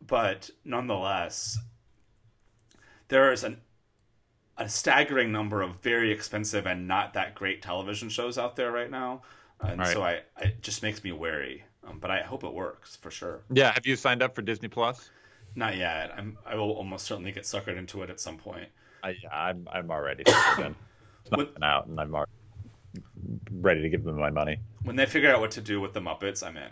[0.00, 1.58] but nonetheless,
[3.08, 3.60] there is an
[4.58, 8.90] a staggering number of very expensive and not that great television shows out there right
[8.90, 9.22] now,
[9.60, 9.86] and Right.
[9.86, 11.64] so I it just makes me wary.
[11.84, 13.42] Um, but I hope it works for sure.
[13.50, 13.72] Yeah.
[13.72, 15.10] Have you signed up for Disney Plus?
[15.54, 16.12] Not yet.
[16.16, 18.68] I'm I will almost certainly get suckered into it at some point.
[19.02, 20.34] I, I'm I'm already in.
[21.22, 22.30] It's not What- out, and I'm already
[23.52, 24.58] ready to give them my money.
[24.82, 26.70] When they figure out what to do with the Muppets, I'm in.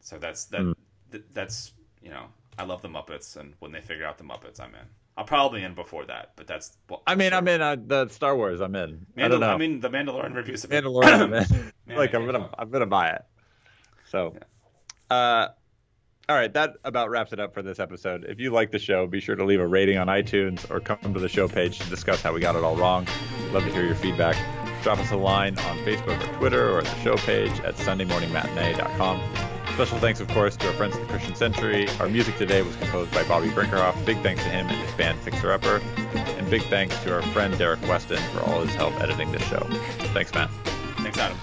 [0.00, 0.60] So that's that.
[0.62, 0.72] Hmm.
[1.12, 1.72] th- that's
[2.02, 2.26] you know
[2.58, 4.86] I love the Muppets, and when they figure out the Muppets, I'm in.
[5.16, 6.78] I'll probably in before that, but that's.
[6.88, 7.38] Well, I mean, sure.
[7.38, 8.60] I'm in uh, the Star Wars.
[8.60, 9.06] I'm in.
[9.16, 9.50] I Mandal- don't know.
[9.50, 10.64] I mean, the Mandalorian reviews.
[10.64, 11.20] Mandalorian.
[11.20, 11.72] I'm in.
[11.86, 12.48] Man, like I I'm gonna.
[12.58, 13.22] I'm gonna buy it.
[14.08, 14.34] So,
[15.10, 15.48] uh,
[16.30, 18.24] all right, that about wraps it up for this episode.
[18.24, 21.12] If you like the show, be sure to leave a rating on iTunes or come
[21.12, 23.08] to the show page to discuss how we got it all wrong.
[23.50, 24.36] Love to hear your feedback.
[24.84, 29.20] Drop us a line on Facebook or Twitter or at the show page at SundayMorningMatinee.com.
[29.74, 31.88] Special thanks, of course, to our friends at the Christian Century.
[31.98, 34.06] Our music today was composed by Bobby Brinkerhoff.
[34.06, 35.78] Big thanks to him and his band Fixer Upper.
[36.14, 39.66] And big thanks to our friend Derek Weston for all his help editing this show.
[40.14, 40.50] Thanks, Matt.
[40.98, 41.36] Thanks, Adam.